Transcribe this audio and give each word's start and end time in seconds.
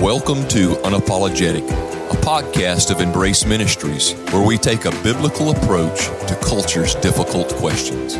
Welcome 0.00 0.48
to 0.48 0.76
Unapologetic, 0.76 1.68
a 2.10 2.16
podcast 2.22 2.90
of 2.90 3.02
Embrace 3.02 3.44
Ministries, 3.44 4.14
where 4.32 4.42
we 4.42 4.56
take 4.56 4.86
a 4.86 4.90
biblical 5.02 5.50
approach 5.50 6.06
to 6.26 6.38
culture's 6.40 6.94
difficult 6.94 7.54
questions. 7.56 8.14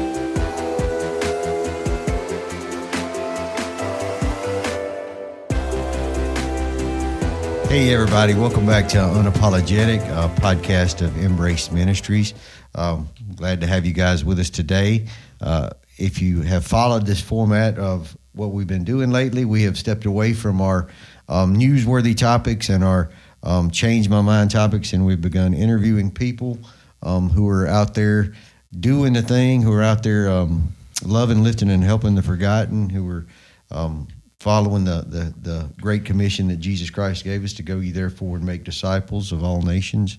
Hey, 7.71 7.95
everybody, 7.95 8.35
welcome 8.35 8.67
back 8.67 8.87
to 8.89 8.99
Unapologetic, 8.99 10.03
a 10.11 10.29
podcast 10.39 11.01
of 11.01 11.17
Embrace 11.17 11.71
Ministries. 11.73 12.35
Um, 12.75 13.09
glad 13.37 13.63
to 13.63 13.67
have 13.67 13.87
you 13.87 13.95
guys 13.95 14.23
with 14.23 14.39
us 14.39 14.51
today. 14.51 15.07
Uh, 15.41 15.71
if 15.97 16.21
you 16.21 16.43
have 16.43 16.67
followed 16.67 17.07
this 17.07 17.23
format 17.23 17.79
of 17.79 18.15
what 18.33 18.53
we've 18.53 18.67
been 18.67 18.85
doing 18.85 19.11
lately, 19.11 19.45
we 19.45 19.63
have 19.65 19.77
stepped 19.77 20.05
away 20.05 20.33
from 20.33 20.61
our 20.61 20.89
um, 21.29 21.57
newsworthy 21.57 22.17
topics 22.17 22.69
and 22.69 22.85
our 22.85 23.11
um, 23.43 23.71
change 23.71 24.09
my 24.09 24.21
mind 24.21 24.51
topics, 24.51 24.93
and 24.93 25.05
we've 25.05 25.21
begun 25.21 25.55
interviewing 25.55 26.11
people 26.11 26.59
um, 27.03 27.31
who 27.31 27.49
are 27.49 27.67
out 27.67 27.95
there 27.95 28.35
doing 28.79 29.15
the 29.15 29.23
thing, 29.23 29.63
who 29.63 29.73
are 29.73 29.83
out 29.83 30.03
there 30.03 30.31
um, 30.31 30.75
loving, 31.05 31.43
lifting, 31.43 31.71
and 31.71 31.83
helping 31.83 32.15
the 32.15 32.23
forgotten, 32.23 32.89
who 32.91 33.09
are 33.09 33.27
um, 33.71 34.07
following 34.39 34.85
the, 34.85 35.05
the, 35.07 35.35
the 35.43 35.69
great 35.81 36.05
commission 36.05 36.49
that 36.49 36.57
Jesus 36.57 36.91
Christ 36.91 37.25
gave 37.25 37.45
us 37.45 37.53
to 37.55 37.63
go 37.63 37.79
ye 37.79 37.93
therefore 37.93 38.37
and 38.37 38.45
make 38.45 38.65
disciples 38.65 39.33
of 39.33 39.45
all 39.45 39.63
nations. 39.63 40.19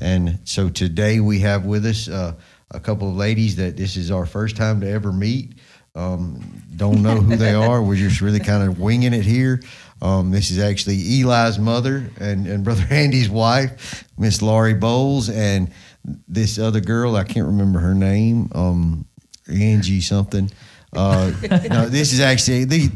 And 0.00 0.38
so 0.44 0.68
today 0.68 1.20
we 1.20 1.40
have 1.40 1.64
with 1.64 1.84
us 1.84 2.08
uh, 2.08 2.34
a 2.70 2.80
couple 2.80 3.08
of 3.08 3.16
ladies 3.16 3.56
that 3.56 3.76
this 3.76 3.96
is 3.96 4.10
our 4.10 4.26
first 4.26 4.56
time 4.56 4.80
to 4.80 4.88
ever 4.88 5.12
meet. 5.12 5.54
Um, 5.98 6.62
don't 6.76 7.02
know 7.02 7.16
who 7.16 7.34
they 7.34 7.54
are. 7.54 7.82
We're 7.82 7.96
just 7.96 8.20
really 8.20 8.38
kind 8.38 8.62
of 8.62 8.78
winging 8.78 9.12
it 9.12 9.24
here. 9.24 9.60
Um, 10.00 10.30
this 10.30 10.52
is 10.52 10.60
actually 10.60 11.20
Eli's 11.20 11.58
mother 11.58 12.08
and, 12.20 12.46
and 12.46 12.62
Brother 12.62 12.86
Andy's 12.90 13.28
wife, 13.28 14.04
Miss 14.16 14.40
Laurie 14.40 14.74
Boles, 14.74 15.28
and 15.28 15.72
this 16.28 16.58
other 16.58 16.80
girl, 16.80 17.16
I 17.16 17.24
can't 17.24 17.46
remember 17.46 17.80
her 17.80 17.94
name, 17.94 18.48
um, 18.54 19.06
Angie 19.48 20.00
something. 20.00 20.50
Uh, 20.92 21.32
no, 21.68 21.88
this 21.88 22.12
is 22.12 22.20
actually 22.20 22.64
the, 22.64 22.90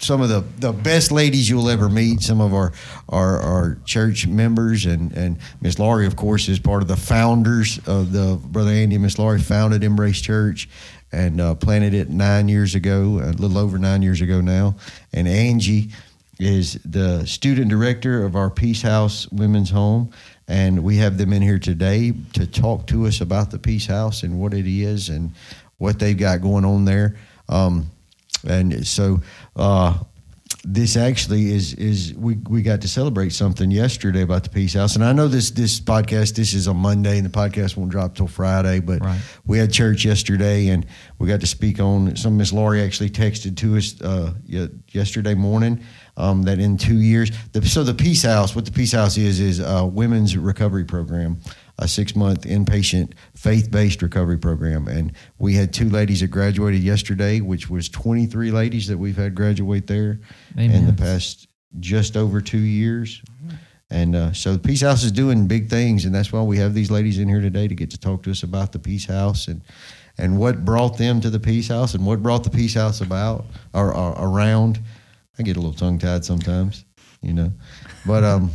some 0.00 0.22
of 0.22 0.30
the, 0.30 0.42
the 0.58 0.72
best 0.72 1.12
ladies 1.12 1.50
you'll 1.50 1.68
ever 1.68 1.90
meet. 1.90 2.22
Some 2.22 2.40
of 2.40 2.54
our 2.54 2.72
our, 3.08 3.38
our 3.40 3.78
church 3.84 4.26
members 4.26 4.86
and 4.86 5.12
and 5.12 5.38
Miss 5.60 5.78
Laurie, 5.78 6.06
of 6.06 6.16
course, 6.16 6.48
is 6.48 6.58
part 6.58 6.82
of 6.82 6.88
the 6.88 6.96
founders 6.96 7.78
of 7.86 8.12
the 8.12 8.40
Brother 8.42 8.70
Andy 8.70 8.96
and 8.96 9.04
Miss 9.04 9.18
Laurie 9.18 9.40
founded 9.40 9.84
Embrace 9.84 10.20
Church 10.20 10.68
and 11.16 11.40
uh, 11.40 11.54
planted 11.54 11.94
it 11.94 12.10
nine 12.10 12.46
years 12.46 12.74
ago, 12.74 13.20
a 13.22 13.32
little 13.32 13.56
over 13.56 13.78
nine 13.78 14.02
years 14.02 14.20
ago 14.20 14.42
now. 14.42 14.76
And 15.14 15.26
Angie 15.26 15.88
is 16.38 16.74
the 16.84 17.24
student 17.24 17.70
director 17.70 18.22
of 18.24 18.36
our 18.36 18.50
Peace 18.50 18.82
House 18.82 19.26
Women's 19.32 19.70
Home. 19.70 20.10
And 20.46 20.84
we 20.84 20.98
have 20.98 21.16
them 21.16 21.32
in 21.32 21.40
here 21.40 21.58
today 21.58 22.12
to 22.34 22.46
talk 22.46 22.86
to 22.88 23.06
us 23.06 23.22
about 23.22 23.50
the 23.50 23.58
Peace 23.58 23.86
House 23.86 24.24
and 24.24 24.38
what 24.38 24.52
it 24.52 24.66
is 24.66 25.08
and 25.08 25.32
what 25.78 25.98
they've 25.98 26.18
got 26.18 26.42
going 26.42 26.66
on 26.66 26.84
there. 26.84 27.16
Um, 27.48 27.90
and 28.46 28.86
so 28.86 29.22
uh, 29.56 29.98
this 30.68 30.96
actually 30.96 31.52
is 31.52 31.74
is 31.74 32.12
we, 32.14 32.34
we 32.48 32.60
got 32.60 32.80
to 32.80 32.88
celebrate 32.88 33.32
something 33.32 33.70
yesterday 33.70 34.22
about 34.22 34.42
the 34.42 34.50
Peace 34.50 34.74
House, 34.74 34.96
and 34.96 35.04
I 35.04 35.12
know 35.12 35.28
this 35.28 35.52
this 35.52 35.78
podcast 35.78 36.34
this 36.34 36.54
is 36.54 36.66
a 36.66 36.74
Monday, 36.74 37.18
and 37.18 37.24
the 37.24 37.30
podcast 37.30 37.76
won't 37.76 37.90
drop 37.90 38.16
till 38.16 38.26
Friday. 38.26 38.80
But 38.80 39.00
right. 39.00 39.20
we 39.46 39.58
had 39.58 39.72
church 39.72 40.04
yesterday, 40.04 40.68
and 40.68 40.84
we 41.20 41.28
got 41.28 41.40
to 41.40 41.46
speak 41.46 41.78
on. 41.78 42.16
Some 42.16 42.36
Miss 42.36 42.52
Laurie 42.52 42.82
actually 42.82 43.10
texted 43.10 43.56
to 43.58 43.76
us 43.76 44.00
uh, 44.02 44.34
yesterday 44.88 45.34
morning 45.34 45.84
um, 46.16 46.42
that 46.42 46.58
in 46.58 46.76
two 46.76 47.00
years, 47.00 47.30
the, 47.52 47.64
so 47.64 47.84
the 47.84 47.94
Peace 47.94 48.24
House, 48.24 48.56
what 48.56 48.64
the 48.64 48.72
Peace 48.72 48.92
House 48.92 49.16
is, 49.16 49.38
is 49.38 49.60
a 49.60 49.86
women's 49.86 50.36
recovery 50.36 50.84
program 50.84 51.38
a 51.78 51.88
six 51.88 52.16
month 52.16 52.42
inpatient 52.42 53.12
faith 53.34 53.70
based 53.70 54.02
recovery 54.02 54.38
program. 54.38 54.88
And 54.88 55.12
we 55.38 55.54
had 55.54 55.72
two 55.72 55.90
ladies 55.90 56.20
that 56.20 56.28
graduated 56.28 56.82
yesterday, 56.82 57.40
which 57.40 57.68
was 57.68 57.88
23 57.88 58.50
ladies 58.50 58.86
that 58.88 58.98
we've 58.98 59.16
had 59.16 59.34
graduate 59.34 59.86
there 59.86 60.20
Amen. 60.58 60.70
in 60.70 60.86
the 60.86 60.92
past 60.92 61.48
just 61.78 62.16
over 62.16 62.40
two 62.40 62.58
years. 62.58 63.22
And 63.90 64.16
uh, 64.16 64.32
so 64.32 64.52
the 64.52 64.58
Peace 64.58 64.80
House 64.80 65.04
is 65.04 65.12
doing 65.12 65.46
big 65.46 65.68
things, 65.70 66.06
and 66.06 66.14
that's 66.14 66.32
why 66.32 66.42
we 66.42 66.58
have 66.58 66.74
these 66.74 66.90
ladies 66.90 67.20
in 67.20 67.28
here 67.28 67.40
today 67.40 67.68
to 67.68 67.74
get 67.74 67.90
to 67.90 67.98
talk 67.98 68.24
to 68.24 68.32
us 68.32 68.42
about 68.42 68.72
the 68.72 68.80
Peace 68.80 69.06
House 69.06 69.46
and 69.46 69.62
and 70.18 70.38
what 70.38 70.64
brought 70.64 70.96
them 70.96 71.20
to 71.20 71.30
the 71.30 71.38
Peace 71.38 71.68
House 71.68 71.94
and 71.94 72.04
what 72.04 72.22
brought 72.22 72.42
the 72.42 72.50
Peace 72.50 72.74
House 72.74 73.00
about 73.00 73.44
or, 73.74 73.94
or 73.94 74.14
around. 74.18 74.80
I 75.38 75.42
get 75.42 75.56
a 75.56 75.60
little 75.60 75.74
tongue 75.74 75.98
tied 75.98 76.24
sometimes, 76.24 76.84
you 77.20 77.34
know, 77.34 77.52
but 78.06 78.24
um, 78.24 78.50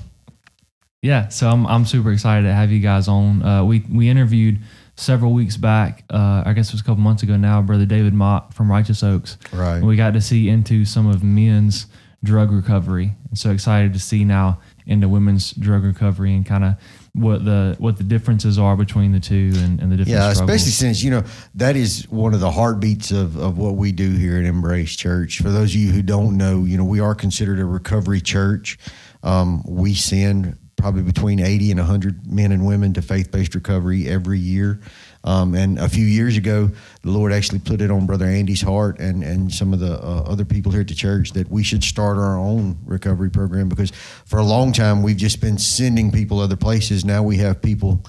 yeah, 1.01 1.29
so 1.29 1.49
I'm 1.49 1.65
I'm 1.65 1.85
super 1.85 2.11
excited 2.11 2.43
to 2.43 2.53
have 2.53 2.71
you 2.71 2.79
guys 2.79 3.07
on. 3.07 3.43
Uh, 3.43 3.63
we 3.63 3.83
we 3.91 4.07
interviewed 4.07 4.59
several 4.95 5.33
weeks 5.33 5.57
back. 5.57 6.03
Uh, 6.11 6.43
I 6.45 6.53
guess 6.53 6.69
it 6.69 6.73
was 6.73 6.81
a 6.81 6.83
couple 6.83 7.01
months 7.01 7.23
ago 7.23 7.37
now. 7.37 7.61
Brother 7.61 7.85
David 7.85 8.13
Mott 8.13 8.53
from 8.53 8.69
Righteous 8.69 9.01
Oaks. 9.01 9.37
Right. 9.51 9.77
And 9.77 9.87
we 9.87 9.95
got 9.95 10.13
to 10.13 10.21
see 10.21 10.47
into 10.49 10.85
some 10.85 11.07
of 11.07 11.23
men's 11.23 11.87
drug 12.23 12.51
recovery, 12.51 13.15
and 13.29 13.37
so 13.37 13.49
excited 13.49 13.93
to 13.93 13.99
see 13.99 14.23
now 14.23 14.59
into 14.85 15.09
women's 15.09 15.53
drug 15.53 15.83
recovery 15.83 16.35
and 16.35 16.45
kind 16.45 16.63
of 16.63 16.75
what 17.13 17.45
the 17.45 17.75
what 17.79 17.97
the 17.97 18.03
differences 18.03 18.59
are 18.59 18.77
between 18.77 19.11
the 19.11 19.19
two 19.19 19.51
and, 19.55 19.79
and 19.79 19.91
the 19.91 19.97
different 19.97 20.09
yeah 20.09 20.33
struggles. 20.33 20.55
especially 20.55 20.71
since 20.71 21.03
you 21.03 21.09
know 21.09 21.23
that 21.55 21.75
is 21.75 22.07
one 22.09 22.33
of 22.33 22.39
the 22.39 22.49
heartbeats 22.51 23.11
of, 23.11 23.37
of 23.37 23.57
what 23.57 23.75
we 23.75 23.91
do 23.91 24.11
here 24.11 24.37
at 24.37 24.45
embrace 24.45 24.95
church 24.95 25.39
for 25.39 25.49
those 25.49 25.71
of 25.71 25.75
you 25.75 25.91
who 25.91 26.01
don't 26.01 26.37
know 26.37 26.63
you 26.63 26.77
know 26.77 26.85
we 26.85 26.99
are 26.99 27.13
considered 27.13 27.59
a 27.59 27.65
recovery 27.65 28.21
church 28.21 28.77
um, 29.23 29.61
we 29.67 29.93
send 29.93 30.57
probably 30.81 31.03
between 31.03 31.39
80 31.39 31.71
and 31.71 31.79
100 31.79 32.25
men 32.31 32.51
and 32.51 32.65
women 32.65 32.91
to 32.93 33.03
faith 33.03 33.31
based 33.31 33.53
recovery 33.53 34.07
every 34.07 34.39
year. 34.39 34.81
Um, 35.23 35.53
and 35.53 35.77
a 35.77 35.87
few 35.87 36.05
years 36.05 36.35
ago, 36.35 36.71
the 37.03 37.11
Lord 37.11 37.31
actually 37.31 37.59
put 37.59 37.81
it 37.81 37.91
on 37.91 38.07
Brother 38.07 38.25
Andy's 38.25 38.63
heart 38.63 38.99
and, 38.99 39.23
and 39.23 39.53
some 39.53 39.73
of 39.73 39.79
the 39.79 39.93
uh, 39.93 40.23
other 40.23 40.43
people 40.43 40.71
here 40.71 40.81
at 40.81 40.87
the 40.87 40.95
church 40.95 41.33
that 41.33 41.51
we 41.51 41.61
should 41.61 41.83
start 41.83 42.17
our 42.17 42.35
own 42.35 42.79
recovery 42.83 43.29
program 43.29 43.69
because 43.69 43.91
for 44.25 44.39
a 44.39 44.43
long 44.43 44.73
time 44.73 45.03
we've 45.03 45.17
just 45.17 45.39
been 45.39 45.59
sending 45.59 46.11
people 46.11 46.39
other 46.39 46.55
places. 46.55 47.05
Now 47.05 47.21
we 47.21 47.37
have 47.37 47.61
people 47.61 48.03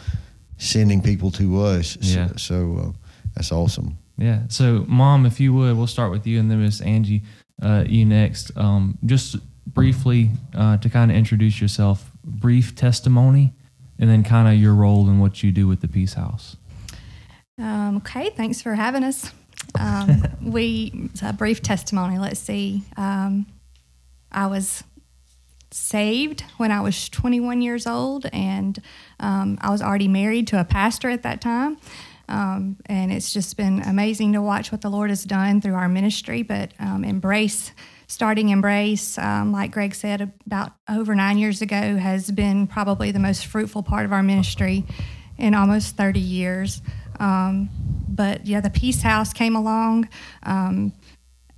sending 0.56 1.02
people 1.02 1.30
to 1.32 1.60
us. 1.60 1.98
Yeah. 2.00 2.28
So, 2.28 2.36
so 2.36 2.78
uh, 2.78 2.92
that's 3.34 3.52
awesome. 3.52 3.98
Yeah. 4.16 4.44
So, 4.48 4.86
Mom, 4.88 5.26
if 5.26 5.40
you 5.40 5.52
would, 5.52 5.76
we'll 5.76 5.86
start 5.86 6.10
with 6.10 6.26
you 6.26 6.40
and 6.40 6.50
then 6.50 6.62
Miss 6.62 6.80
Angie, 6.80 7.22
uh, 7.60 7.84
you 7.86 8.06
next. 8.06 8.56
Um, 8.56 8.96
just 9.04 9.36
briefly 9.66 10.30
uh, 10.54 10.78
to 10.78 10.88
kind 10.88 11.10
of 11.10 11.16
introduce 11.18 11.60
yourself 11.60 12.11
brief 12.24 12.74
testimony 12.74 13.52
and 13.98 14.10
then 14.10 14.24
kind 14.24 14.48
of 14.48 14.54
your 14.54 14.74
role 14.74 15.08
and 15.08 15.20
what 15.20 15.42
you 15.42 15.52
do 15.52 15.66
with 15.66 15.80
the 15.80 15.88
Peace 15.88 16.14
House. 16.14 16.56
Um, 17.58 17.98
okay, 17.98 18.30
thanks 18.30 18.60
for 18.60 18.74
having 18.74 19.04
us. 19.04 19.30
Um, 19.78 20.24
we 20.42 21.10
a 21.22 21.32
brief 21.32 21.62
testimony. 21.62 22.18
Let's 22.18 22.40
see. 22.40 22.82
Um, 22.96 23.46
I 24.30 24.46
was 24.46 24.82
saved 25.70 26.42
when 26.56 26.70
I 26.70 26.80
was 26.80 27.08
21 27.08 27.62
years 27.62 27.86
old, 27.86 28.26
and 28.32 28.80
um, 29.20 29.58
I 29.60 29.70
was 29.70 29.82
already 29.82 30.08
married 30.08 30.46
to 30.48 30.60
a 30.60 30.64
pastor 30.64 31.10
at 31.10 31.22
that 31.22 31.40
time. 31.40 31.78
Um, 32.28 32.78
and 32.86 33.12
it's 33.12 33.32
just 33.32 33.56
been 33.56 33.82
amazing 33.82 34.32
to 34.32 34.42
watch 34.42 34.72
what 34.72 34.80
the 34.80 34.90
Lord 34.90 35.10
has 35.10 35.24
done 35.24 35.60
through 35.60 35.74
our 35.74 35.88
ministry. 35.88 36.42
But 36.42 36.72
um, 36.78 37.04
Embrace 37.04 37.72
starting 38.12 38.50
Embrace, 38.50 39.16
um, 39.16 39.52
like 39.52 39.70
Greg 39.70 39.94
said, 39.94 40.32
about 40.46 40.72
over 40.88 41.14
nine 41.14 41.38
years 41.38 41.62
ago, 41.62 41.96
has 41.96 42.30
been 42.30 42.66
probably 42.66 43.10
the 43.10 43.18
most 43.18 43.46
fruitful 43.46 43.82
part 43.82 44.04
of 44.04 44.12
our 44.12 44.22
ministry 44.22 44.84
in 45.38 45.54
almost 45.54 45.96
30 45.96 46.20
years. 46.20 46.82
Um, 47.18 47.70
but 48.06 48.46
yeah, 48.46 48.60
the 48.60 48.68
Peace 48.68 49.00
House 49.00 49.32
came 49.32 49.56
along. 49.56 50.10
Um, 50.42 50.92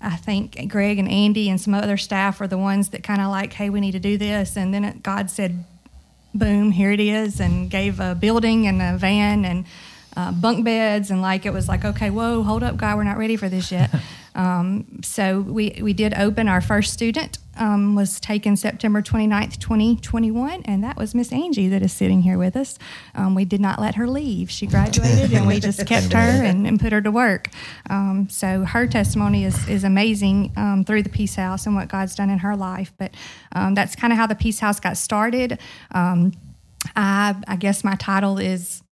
I 0.01 0.15
think 0.15 0.69
Greg 0.69 1.01
and 1.01 1.11
Andy 1.11 1.51
and 1.51 1.61
some 1.61 1.75
other 1.75 1.97
staff 1.97 2.39
were 2.39 2.47
the 2.47 2.59
ones 2.59 2.91
that 2.91 3.03
kind 3.03 3.21
of 3.21 3.31
like, 3.31 3.53
hey, 3.53 3.69
we 3.69 3.81
need 3.81 3.93
to 3.93 4.01
do 4.01 4.17
this. 4.17 4.57
And 4.57 4.73
then 4.73 4.85
it, 4.85 5.03
God 5.03 5.31
said, 5.31 5.65
boom, 6.35 6.71
here 6.71 6.93
it 6.93 7.01
is, 7.01 7.41
and 7.41 7.69
gave 7.69 7.99
a 7.99 8.15
building 8.15 8.69
and 8.69 8.81
a 8.81 8.97
van 8.97 9.45
and 9.45 9.65
uh, 10.17 10.31
bunk 10.31 10.65
beds. 10.65 11.11
And 11.11 11.21
like, 11.21 11.47
it 11.47 11.53
was 11.53 11.69
like, 11.69 11.85
okay, 11.85 12.11
whoa, 12.11 12.45
hold 12.45 12.63
up, 12.63 12.77
God, 12.77 12.97
we're 12.97 13.05
not 13.05 13.19
ready 13.19 13.35
for 13.35 13.49
this 13.49 13.73
yet. 13.73 13.91
Um, 14.35 15.01
so 15.03 15.41
we, 15.41 15.79
we 15.81 15.93
did 15.93 16.15
open 16.15 16.49
our 16.49 16.61
first 16.61 16.93
student 16.93 17.39
um, 17.57 17.95
was 17.95 18.21
taken 18.21 18.57
September 18.57 19.03
29th, 19.03 19.59
2021, 19.59 20.63
and 20.65 20.83
that 20.83 20.97
was 20.97 21.15
Miss 21.15 21.33
Angie 21.33 21.69
that 21.69 21.83
is 21.83 21.93
sitting 21.93 22.23
here 22.23 22.39
with 22.39 22.57
us. 22.57 22.79
Um, 23.15 23.35
we 23.35 23.45
did 23.45 23.61
not 23.61 23.81
let 23.81 23.95
her 23.95 24.07
leave. 24.07 24.51
She 24.51 24.67
graduated, 24.67 25.33
and 25.33 25.47
we 25.47 25.61
just 25.61 25.87
kept 25.87 26.13
her 26.13 26.19
and, 26.19 26.67
and 26.67 26.81
put 26.81 26.93
her 26.93 27.01
to 27.01 27.11
work. 27.11 27.51
Um, 27.89 28.29
so 28.29 28.65
her 28.65 28.87
testimony 28.87 29.45
is, 29.45 29.69
is 29.69 29.85
amazing 29.85 30.53
um, 30.57 30.85
through 30.85 31.03
the 31.03 31.11
Peace 31.11 31.37
House 31.37 31.67
and 31.67 31.75
what 31.75 31.89
God's 31.89 32.15
done 32.15 32.31
in 32.31 32.39
her 32.39 32.57
life. 32.57 32.93
But 32.99 33.15
um, 33.53 33.75
that's 33.75 33.95
kind 33.95 34.13
of 34.13 34.19
how 34.19 34.27
the 34.27 34.35
Peace 34.35 34.59
House 34.59 34.81
got 34.81 34.97
started. 34.97 35.59
I, 36.97 37.35
I 37.49 37.57
guess 37.57 37.83
my 37.83 37.95
title 37.95 38.39
is 38.39 38.84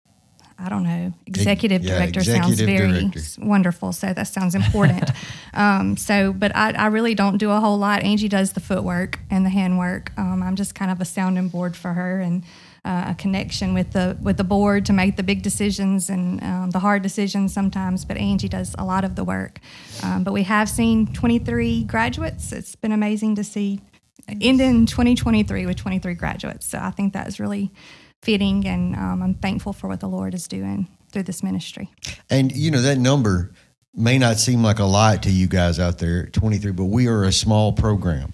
I 0.58 0.68
don't 0.68 0.84
know, 0.84 1.12
executive 1.26 1.82
yeah, 1.82 1.98
director 1.98 2.22
sounds 2.22 2.60
very 2.60 3.08
director. 3.08 3.20
wonderful. 3.38 3.92
So 3.92 4.12
that 4.12 4.28
sounds 4.28 4.54
important. 4.54 5.10
um, 5.54 5.96
so, 5.96 6.32
but 6.32 6.54
I, 6.54 6.72
I 6.72 6.86
really 6.86 7.14
don't 7.14 7.38
do 7.38 7.50
a 7.50 7.60
whole 7.60 7.78
lot. 7.78 8.02
Angie 8.02 8.28
does 8.28 8.52
the 8.52 8.60
footwork 8.60 9.18
and 9.30 9.44
the 9.44 9.50
handwork. 9.50 10.12
Um, 10.16 10.42
I'm 10.42 10.56
just 10.56 10.74
kind 10.74 10.90
of 10.90 11.00
a 11.00 11.04
sounding 11.04 11.48
board 11.48 11.76
for 11.76 11.92
her 11.92 12.20
and 12.20 12.44
uh, 12.84 13.06
a 13.08 13.14
connection 13.14 13.74
with 13.74 13.92
the 13.92 14.16
with 14.20 14.36
the 14.36 14.44
board 14.44 14.84
to 14.86 14.92
make 14.92 15.16
the 15.16 15.22
big 15.22 15.42
decisions 15.42 16.10
and 16.10 16.42
um, 16.42 16.70
the 16.70 16.80
hard 16.80 17.02
decisions 17.02 17.52
sometimes. 17.52 18.04
But 18.04 18.16
Angie 18.16 18.48
does 18.48 18.74
a 18.78 18.84
lot 18.84 19.04
of 19.04 19.14
the 19.14 19.24
work. 19.24 19.60
Um, 20.02 20.24
but 20.24 20.32
we 20.32 20.42
have 20.44 20.68
seen 20.68 21.06
23 21.12 21.84
graduates. 21.84 22.52
It's 22.52 22.74
been 22.74 22.92
amazing 22.92 23.36
to 23.36 23.44
see 23.44 23.80
end 24.28 24.60
in 24.60 24.86
2023 24.86 25.66
with 25.66 25.76
23 25.76 26.14
graduates. 26.14 26.66
So 26.66 26.78
I 26.78 26.90
think 26.90 27.12
that 27.12 27.28
is 27.28 27.40
really 27.40 27.70
fitting, 28.22 28.66
and 28.66 28.96
um, 28.96 29.22
I'm 29.22 29.34
thankful 29.34 29.72
for 29.72 29.88
what 29.88 30.00
the 30.00 30.08
Lord 30.08 30.34
is 30.34 30.48
doing 30.48 30.88
through 31.10 31.24
this 31.24 31.42
ministry. 31.42 31.90
And 32.30 32.52
you 32.52 32.70
know 32.70 32.80
that 32.82 32.98
number 32.98 33.52
may 33.94 34.16
not 34.18 34.38
seem 34.38 34.62
like 34.62 34.78
a 34.78 34.84
lot 34.84 35.22
to 35.24 35.30
you 35.30 35.46
guys 35.46 35.78
out 35.78 35.98
there, 35.98 36.26
23, 36.26 36.72
but 36.72 36.84
we 36.84 37.08
are 37.08 37.24
a 37.24 37.32
small 37.32 37.72
program. 37.72 38.32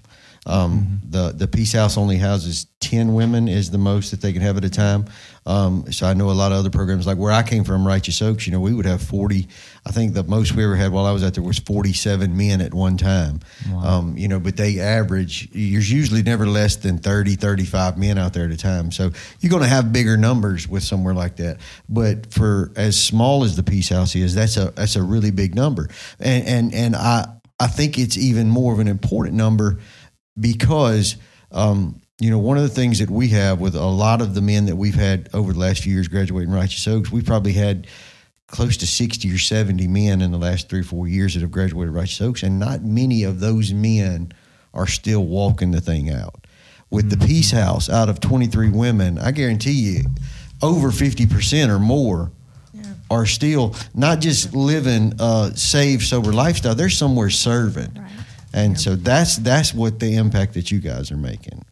Um, 0.49 1.01
The 1.09 1.31
the 1.35 1.47
Peace 1.47 1.73
House 1.73 1.97
only 1.97 2.17
houses 2.17 2.67
10 2.81 3.13
women 3.13 3.47
is 3.47 3.71
the 3.71 3.77
most 3.77 4.11
that 4.11 4.21
they 4.21 4.31
can 4.33 4.41
have 4.41 4.57
at 4.57 4.63
a 4.63 4.69
time. 4.69 5.05
Um, 5.45 5.91
so 5.91 6.07
I 6.07 6.13
know 6.13 6.29
a 6.29 6.33
lot 6.33 6.51
of 6.51 6.57
other 6.59 6.69
programs 6.69 7.05
like 7.05 7.17
where 7.17 7.31
I 7.31 7.43
came 7.43 7.63
from, 7.63 7.85
Righteous 7.85 8.21
Oaks. 8.21 8.47
You 8.47 8.53
know, 8.53 8.59
we 8.59 8.73
would 8.73 8.85
have 8.85 9.01
40. 9.01 9.47
I 9.85 9.91
think 9.91 10.13
the 10.13 10.23
most 10.23 10.55
we 10.55 10.63
ever 10.63 10.75
had 10.75 10.91
while 10.91 11.05
I 11.05 11.11
was 11.11 11.23
out 11.23 11.33
there 11.33 11.43
was 11.43 11.59
47 11.59 12.35
men 12.35 12.61
at 12.61 12.73
one 12.73 12.97
time. 12.97 13.39
Um, 13.83 14.17
you 14.17 14.27
know, 14.27 14.39
but 14.39 14.55
they 14.57 14.79
average. 14.79 15.49
There's 15.51 15.91
usually 15.91 16.23
never 16.23 16.45
less 16.45 16.77
than 16.77 16.97
30, 16.99 17.35
35 17.35 17.97
men 17.97 18.17
out 18.17 18.33
there 18.33 18.45
at 18.45 18.51
a 18.51 18.57
time. 18.57 18.91
So 18.91 19.11
you're 19.39 19.49
going 19.49 19.63
to 19.63 19.69
have 19.69 19.91
bigger 19.91 20.17
numbers 20.17 20.67
with 20.67 20.83
somewhere 20.83 21.13
like 21.13 21.35
that. 21.37 21.57
But 21.87 22.31
for 22.33 22.71
as 22.75 23.01
small 23.01 23.43
as 23.43 23.55
the 23.55 23.63
Peace 23.63 23.89
House 23.89 24.15
is, 24.15 24.35
that's 24.35 24.57
a 24.57 24.71
that's 24.71 24.95
a 24.95 25.03
really 25.03 25.31
big 25.31 25.55
number. 25.55 25.89
And 26.19 26.47
and 26.47 26.73
and 26.73 26.95
I 26.95 27.25
I 27.59 27.67
think 27.67 27.97
it's 27.99 28.17
even 28.17 28.49
more 28.49 28.71
of 28.71 28.79
an 28.79 28.87
important 28.87 29.35
number 29.35 29.79
because 30.39 31.17
um, 31.51 32.01
you 32.19 32.29
know 32.29 32.37
one 32.37 32.57
of 32.57 32.63
the 32.63 32.69
things 32.69 32.99
that 32.99 33.09
we 33.09 33.29
have 33.29 33.59
with 33.59 33.75
a 33.75 33.85
lot 33.85 34.21
of 34.21 34.35
the 34.35 34.41
men 34.41 34.65
that 34.65 34.75
we've 34.75 34.95
had 34.95 35.29
over 35.33 35.53
the 35.53 35.59
last 35.59 35.83
few 35.83 35.93
years 35.93 36.07
graduating 36.07 36.51
Righteous 36.51 36.87
Oaks, 36.87 37.11
we 37.11 37.21
probably 37.21 37.53
had 37.53 37.87
close 38.47 38.77
to 38.77 38.87
60 38.87 39.31
or 39.31 39.37
70 39.37 39.87
men 39.87 40.21
in 40.21 40.31
the 40.31 40.37
last 40.37 40.69
three 40.69 40.79
or 40.79 40.83
four 40.83 41.07
years 41.07 41.33
that 41.35 41.41
have 41.41 41.51
graduated 41.51 41.93
Righteous 41.93 42.21
Oaks, 42.21 42.43
and 42.43 42.59
not 42.59 42.83
many 42.83 43.23
of 43.23 43.39
those 43.39 43.73
men 43.73 44.31
are 44.73 44.87
still 44.87 45.25
walking 45.25 45.71
the 45.71 45.81
thing 45.81 46.09
out. 46.09 46.45
With 46.89 47.11
the 47.11 47.25
Peace 47.25 47.51
House, 47.51 47.89
out 47.89 48.09
of 48.09 48.19
23 48.19 48.69
women, 48.69 49.19
I 49.19 49.31
guarantee 49.31 49.71
you, 49.71 50.05
over 50.61 50.89
50% 50.89 51.69
or 51.69 51.79
more 51.79 52.31
are 53.11 53.25
still 53.25 53.75
not 53.95 54.19
just 54.19 54.53
living 54.53 55.13
a 55.19 55.51
saved, 55.55 56.03
sober 56.03 56.31
lifestyle, 56.31 56.75
they're 56.75 56.89
somewhere 56.89 57.29
serving. 57.29 57.91
Right. 57.95 58.11
And 58.53 58.79
so 58.79 58.95
that's 58.95 59.37
that's 59.37 59.73
what 59.73 59.99
the 59.99 60.15
impact 60.15 60.53
that 60.55 60.71
you 60.71 60.79
guys 60.79 61.11
are 61.11 61.17
making. 61.17 61.63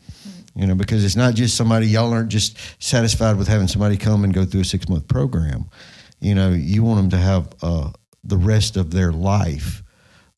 You 0.56 0.66
know, 0.66 0.76
because 0.76 1.06
it's 1.06 1.16
not 1.16 1.36
just 1.36 1.56
somebody 1.56 1.88
y'all 1.88 2.12
aren't 2.12 2.30
just 2.30 2.58
satisfied 2.80 3.38
with 3.38 3.48
having 3.48 3.68
somebody 3.68 3.96
come 3.96 4.24
and 4.24 4.34
go 4.34 4.44
through 4.44 4.62
a 4.62 4.66
six 4.66 4.90
month 4.90 5.08
program. 5.08 5.70
You 6.20 6.34
know, 6.34 6.50
you 6.50 6.84
want 6.84 6.98
them 6.98 7.10
to 7.12 7.18
have 7.18 7.50
uh, 7.62 7.92
the 8.24 8.38
rest 8.38 8.76
of 8.76 8.92
their 8.92 9.12
life 9.12 9.84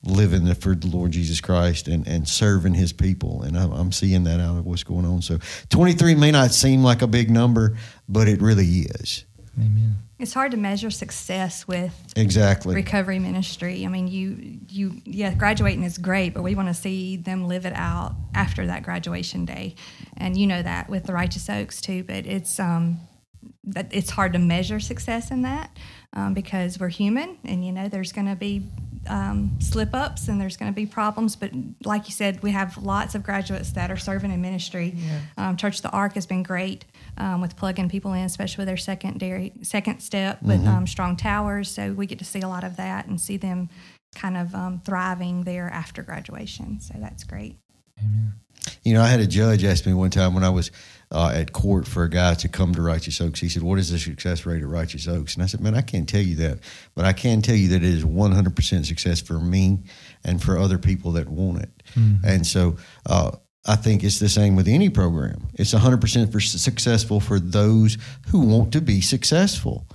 living 0.04 0.54
for 0.56 0.76
the 0.76 0.88
Lord 0.88 1.12
Jesus 1.12 1.42
Christ 1.42 1.88
and, 1.88 2.08
and 2.08 2.28
serving 2.28 2.74
His 2.74 2.94
people. 2.94 3.44
And 3.44 3.58
I'm, 3.58 3.72
I'm 3.72 3.92
seeing 3.92 4.24
that 4.26 4.40
out 4.40 4.58
of 4.58 4.66
what's 4.66 4.84
going 4.84 5.06
on. 5.06 5.22
So 5.22 5.40
23 5.70 6.16
may 6.16 6.32
not 6.32 6.52
seem 6.52 6.84
like 6.84 7.02
a 7.02 7.08
big 7.08 7.30
number, 7.30 7.78
but 8.08 8.28
it 8.28 8.42
really 8.42 8.66
is. 8.66 9.26
Amen. 9.62 9.96
It's 10.18 10.34
hard 10.34 10.52
to 10.52 10.58
measure 10.58 10.90
success 10.90 11.68
with 11.68 11.94
Exactly. 12.16 12.76
recovery 12.76 13.20
ministry. 13.20 13.86
I 13.86 13.88
mean, 13.88 14.08
you 14.08 14.60
you 14.68 15.02
yeah, 15.06 15.34
graduating 15.34 15.84
is 15.84 15.98
great, 15.98 16.34
but 16.34 16.44
we 16.44 16.56
want 16.56 16.68
to 16.68 16.74
see 16.74 17.16
them 17.16 17.48
live 17.48 17.66
it 17.66 17.74
out 17.74 18.16
after 18.36 18.68
that 18.68 18.84
graduation 18.84 19.46
day, 19.46 19.76
and 20.18 20.38
you 20.38 20.46
know 20.46 20.62
that 20.62 20.90
with 20.90 21.06
the 21.06 21.14
Righteous 21.14 21.50
Oaks 21.50 21.80
too. 21.80 22.04
But 22.04 22.26
it's 22.26 22.60
um 22.60 23.00
that 23.64 23.88
it's 23.92 24.10
hard 24.10 24.34
to 24.34 24.40
measure 24.40 24.80
success 24.80 25.32
in 25.32 25.44
that 25.44 25.78
um, 26.14 26.34
because 26.34 26.80
we're 26.80 26.90
human, 26.90 27.38
and 27.46 27.66
you 27.66 27.72
know 27.72 27.88
there's 27.88 28.12
going 28.12 28.28
to 28.28 28.36
be 28.36 28.64
um, 29.08 29.58
slip 29.60 29.94
ups 29.94 30.28
and 30.28 30.40
there's 30.40 30.58
going 30.58 30.72
to 30.72 30.76
be 30.76 30.86
problems. 30.86 31.36
But 31.36 31.52
like 31.86 32.08
you 32.08 32.12
said, 32.12 32.44
we 32.44 32.52
have 32.52 32.78
lots 32.78 33.16
of 33.16 33.24
graduates 33.24 33.72
that 33.72 33.92
are 33.92 33.98
serving 33.98 34.32
in 34.32 34.42
ministry. 34.42 34.96
Um, 35.38 35.56
Church 35.56 35.78
of 35.78 35.84
the 35.84 35.90
Ark 35.92 36.16
has 36.16 36.26
been 36.26 36.44
great 36.44 36.86
um, 37.20 37.42
with 37.42 37.56
plugging 37.56 37.90
people 37.90 38.14
in, 38.14 38.24
especially 38.24 38.62
with 38.62 38.68
their 38.68 38.78
secondary 38.78 39.54
second 39.62 40.00
step 40.02 40.42
with 40.42 40.66
um, 40.66 40.88
strong 40.88 41.16
towers. 41.16 41.70
So 41.70 41.94
we 41.94 42.06
get 42.06 42.20
to 42.20 42.26
see 42.26 42.42
a 42.42 42.48
lot 42.48 42.64
of 42.64 42.78
that 42.78 43.08
and 43.08 43.20
see 43.20 43.38
them 43.38 43.70
kind 44.16 44.38
of 44.38 44.56
um, 44.56 44.82
thriving 44.86 45.44
there 45.44 45.70
after 45.70 46.02
graduation. 46.02 46.80
So 46.82 46.96
that's 46.98 47.24
great. 47.24 47.58
You 48.84 48.94
know, 48.94 49.02
I 49.02 49.08
had 49.08 49.20
a 49.20 49.28
judge 49.28 49.64
ask 49.64 49.86
me 49.86 49.94
one 49.94 50.10
time 50.10 50.34
when 50.34 50.44
I 50.44 50.50
was 50.50 50.72
uh, 51.12 51.32
at 51.34 51.54
court 51.54 51.88
for 51.88 52.04
a 52.04 52.10
guy 52.10 52.34
to 52.36 52.48
come 52.48 52.74
to 52.76 52.82
Righteous 52.82 53.20
Oaks. 53.20 53.40
He 53.40 53.50
said, 53.50 53.64
What 53.64 53.80
is 53.80 53.90
the 53.92 54.00
success 54.00 54.46
rate 54.46 54.62
at 54.62 54.68
Righteous 54.68 55.08
Oaks? 55.08 55.34
And 55.34 55.44
I 55.44 55.48
said, 55.48 55.62
Man, 55.62 55.76
I 55.76 55.82
can't 55.82 56.08
tell 56.08 56.22
you 56.22 56.36
that, 56.36 56.60
but 56.96 57.06
I 57.06 57.14
can 57.14 57.42
tell 57.42 57.56
you 57.56 57.70
that 57.70 57.78
it 57.78 57.84
is 57.84 58.04
100% 58.04 58.86
success 58.86 59.22
for 59.22 59.40
me 59.40 59.80
and 60.24 60.42
for 60.42 60.58
other 60.58 60.78
people 60.78 61.14
that 61.14 61.28
want 61.28 61.64
it. 61.64 61.70
And 62.24 62.46
so, 62.46 62.78
uh, 63.06 63.32
I 63.70 63.76
think 63.76 64.04
it's 64.04 64.18
the 64.18 64.30
same 64.30 64.56
with 64.56 64.68
any 64.68 64.90
program. 64.90 65.48
It's 65.54 65.76
100% 65.76 66.32
for 66.32 66.40
successful 66.40 67.20
for 67.20 67.40
those 67.40 68.00
who 68.30 68.40
want 68.40 68.74
to 68.74 68.82
be 68.82 69.00
successful. 69.00 69.86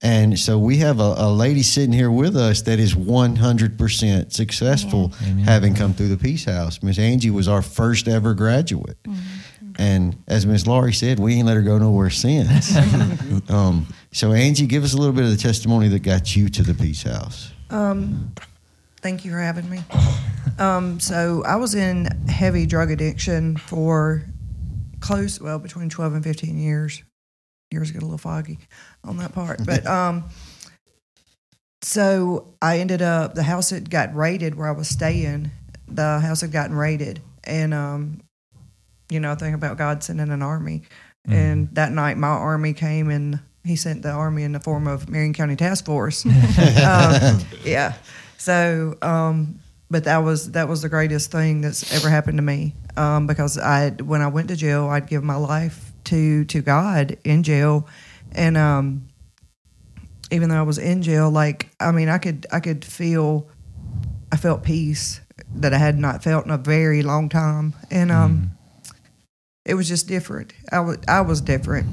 And 0.00 0.38
so 0.38 0.56
we 0.56 0.76
have 0.78 1.00
a, 1.00 1.14
a 1.16 1.32
lady 1.32 1.64
sitting 1.64 1.92
here 1.92 2.12
with 2.12 2.36
us 2.36 2.62
that 2.62 2.78
is 2.78 2.94
100% 2.94 4.32
successful 4.32 5.08
having 5.44 5.74
come 5.74 5.94
through 5.94 6.08
the 6.08 6.16
Peace 6.16 6.44
House. 6.44 6.80
Miss 6.80 6.96
Angie 6.96 7.30
was 7.30 7.48
our 7.48 7.62
first 7.62 8.06
ever 8.06 8.34
graduate. 8.34 8.98
And 9.78 10.16
as 10.28 10.46
Miss 10.46 10.68
Laurie 10.68 10.92
said, 10.92 11.18
we 11.18 11.34
ain't 11.34 11.46
let 11.46 11.56
her 11.56 11.62
go 11.62 11.78
nowhere 11.78 12.10
since. 12.10 12.76
um, 13.48 13.88
so, 14.12 14.32
Angie, 14.32 14.66
give 14.66 14.84
us 14.84 14.94
a 14.94 14.96
little 14.96 15.12
bit 15.12 15.24
of 15.24 15.30
the 15.30 15.36
testimony 15.36 15.88
that 15.88 16.04
got 16.04 16.36
you 16.36 16.48
to 16.50 16.62
the 16.62 16.74
Peace 16.74 17.02
House. 17.02 17.50
Thank 19.04 19.26
you 19.26 19.32
for 19.32 19.38
having 19.38 19.68
me. 19.68 19.80
Um, 20.58 20.98
so 20.98 21.42
I 21.44 21.56
was 21.56 21.74
in 21.74 22.06
heavy 22.26 22.64
drug 22.64 22.90
addiction 22.90 23.58
for 23.58 24.24
close, 25.00 25.38
well, 25.38 25.58
between 25.58 25.90
12 25.90 26.14
and 26.14 26.24
15 26.24 26.58
years. 26.58 27.02
Years 27.70 27.90
get 27.90 28.00
a 28.00 28.06
little 28.06 28.16
foggy 28.16 28.60
on 29.04 29.18
that 29.18 29.34
part. 29.34 29.60
But 29.66 29.86
um, 29.98 30.24
so 31.82 32.54
I 32.62 32.78
ended 32.78 33.02
up, 33.02 33.34
the 33.34 33.42
house 33.42 33.68
had 33.68 33.90
got 33.90 34.14
raided 34.14 34.54
where 34.54 34.68
I 34.68 34.72
was 34.72 34.88
staying. 34.88 35.50
The 35.86 36.20
house 36.20 36.40
had 36.40 36.50
gotten 36.50 36.74
raided. 36.74 37.20
And, 37.44 37.74
um, 37.74 38.22
you 39.10 39.20
know, 39.20 39.32
I 39.32 39.34
think 39.34 39.54
about 39.54 39.76
God 39.76 40.02
sending 40.02 40.30
an 40.30 40.40
army. 40.40 40.80
And 41.26 41.68
that 41.74 41.92
night, 41.92 42.16
my 42.16 42.28
army 42.28 42.72
came 42.72 43.10
and 43.10 43.40
he 43.64 43.76
sent 43.76 44.00
the 44.00 44.12
army 44.12 44.44
in 44.44 44.52
the 44.52 44.60
form 44.60 44.86
of 44.86 45.10
Marion 45.10 45.34
County 45.34 45.56
Task 45.56 45.84
Force. 45.84 46.24
um, 46.26 46.32
yeah. 47.64 47.96
So, 48.44 48.98
um, 49.00 49.58
but 49.90 50.04
that 50.04 50.18
was 50.18 50.50
that 50.50 50.68
was 50.68 50.82
the 50.82 50.90
greatest 50.90 51.32
thing 51.32 51.62
that's 51.62 51.90
ever 51.94 52.10
happened 52.10 52.36
to 52.36 52.42
me 52.42 52.74
um, 52.94 53.26
because 53.26 53.56
I 53.56 53.88
when 53.92 54.20
I 54.20 54.26
went 54.26 54.48
to 54.48 54.56
jail, 54.56 54.86
I'd 54.88 55.06
give 55.06 55.24
my 55.24 55.36
life 55.36 55.92
to 56.04 56.44
to 56.44 56.60
God 56.60 57.16
in 57.24 57.42
jail, 57.42 57.88
and 58.32 58.58
um, 58.58 59.08
even 60.30 60.50
though 60.50 60.58
I 60.58 60.62
was 60.62 60.76
in 60.76 61.00
jail, 61.00 61.30
like 61.30 61.70
I 61.80 61.90
mean, 61.90 62.10
I 62.10 62.18
could 62.18 62.46
I 62.52 62.60
could 62.60 62.84
feel 62.84 63.48
I 64.30 64.36
felt 64.36 64.62
peace 64.62 65.22
that 65.54 65.72
I 65.72 65.78
had 65.78 65.96
not 65.96 66.22
felt 66.22 66.44
in 66.44 66.50
a 66.50 66.58
very 66.58 67.02
long 67.02 67.30
time, 67.30 67.72
and 67.90 68.12
um, 68.12 68.50
it 69.64 69.72
was 69.72 69.88
just 69.88 70.06
different. 70.06 70.52
I 70.70 70.80
was 70.80 70.98
I 71.08 71.22
was 71.22 71.40
different. 71.40 71.86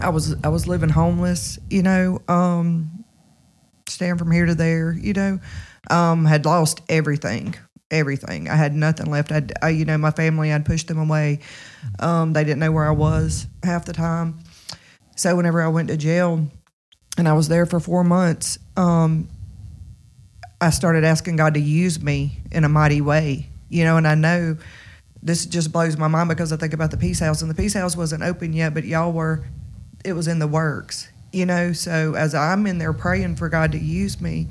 I 0.00 0.10
was 0.10 0.36
I 0.44 0.50
was 0.50 0.68
living 0.68 0.90
homeless, 0.90 1.58
you 1.68 1.82
know, 1.82 2.22
um, 2.28 2.92
staying 3.94 4.18
from 4.18 4.30
here 4.30 4.46
to 4.46 4.54
there, 4.54 4.92
you 4.92 5.12
know. 5.12 5.40
Um, 5.90 6.24
had 6.24 6.46
lost 6.46 6.80
everything, 6.88 7.54
everything. 7.90 8.48
I 8.48 8.56
had 8.56 8.74
nothing 8.74 9.10
left. 9.10 9.32
I'd, 9.32 9.52
I, 9.62 9.70
you 9.70 9.84
know, 9.84 9.98
my 9.98 10.10
family, 10.10 10.52
I'd 10.52 10.64
pushed 10.64 10.88
them 10.88 10.98
away. 10.98 11.40
Um, 11.98 12.32
they 12.32 12.44
didn't 12.44 12.60
know 12.60 12.72
where 12.72 12.86
I 12.86 12.92
was 12.92 13.46
half 13.62 13.84
the 13.84 13.92
time. 13.92 14.38
So 15.16 15.36
whenever 15.36 15.62
I 15.62 15.68
went 15.68 15.88
to 15.88 15.96
jail, 15.96 16.48
and 17.16 17.28
I 17.28 17.32
was 17.34 17.48
there 17.48 17.66
for 17.66 17.80
four 17.80 18.02
months, 18.04 18.58
um, 18.76 19.28
I 20.60 20.70
started 20.70 21.04
asking 21.04 21.36
God 21.36 21.54
to 21.54 21.60
use 21.60 22.02
me 22.02 22.38
in 22.50 22.64
a 22.64 22.68
mighty 22.68 23.00
way, 23.00 23.48
you 23.68 23.84
know. 23.84 23.96
And 23.96 24.06
I 24.06 24.14
know 24.14 24.56
this 25.22 25.46
just 25.46 25.72
blows 25.72 25.96
my 25.96 26.08
mind 26.08 26.28
because 26.28 26.52
I 26.52 26.56
think 26.56 26.72
about 26.72 26.90
the 26.90 26.96
Peace 26.96 27.20
House, 27.20 27.42
and 27.42 27.50
the 27.50 27.54
Peace 27.54 27.74
House 27.74 27.96
wasn't 27.96 28.22
open 28.22 28.52
yet, 28.52 28.74
but 28.74 28.84
y'all 28.84 29.12
were, 29.12 29.44
it 30.04 30.14
was 30.14 30.26
in 30.26 30.38
the 30.38 30.48
works, 30.48 31.08
you 31.34 31.46
know. 31.46 31.72
So 31.72 32.14
as 32.14 32.34
I'm 32.34 32.66
in 32.66 32.78
there 32.78 32.92
praying 32.92 33.36
for 33.36 33.48
God 33.48 33.72
to 33.72 33.78
use 33.78 34.20
me, 34.20 34.48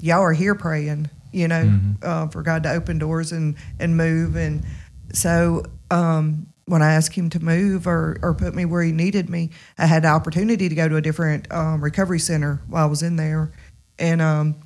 y'all 0.00 0.22
are 0.22 0.32
here 0.32 0.54
praying, 0.54 1.10
you 1.32 1.48
know, 1.48 1.80
uh, 2.02 2.28
for 2.28 2.42
God 2.42 2.62
to 2.62 2.70
open 2.70 2.98
doors 2.98 3.32
and 3.32 3.56
and 3.80 3.96
move, 3.96 4.36
and 4.36 4.64
so 5.12 5.64
um, 5.90 6.46
when 6.66 6.82
I 6.82 6.94
asked 6.94 7.14
him 7.14 7.30
to 7.30 7.40
move 7.40 7.86
or, 7.86 8.18
or 8.22 8.34
put 8.34 8.54
me 8.54 8.64
where 8.64 8.82
he 8.82 8.92
needed 8.92 9.30
me, 9.30 9.50
I 9.78 9.86
had 9.86 10.02
the 10.02 10.08
opportunity 10.08 10.68
to 10.68 10.74
go 10.74 10.88
to 10.88 10.96
a 10.96 11.00
different 11.00 11.50
um, 11.52 11.82
recovery 11.82 12.18
center 12.18 12.60
while 12.68 12.84
I 12.84 12.88
was 12.88 13.02
in 13.02 13.16
there. 13.16 13.52
And 13.98 14.20
um, 14.20 14.56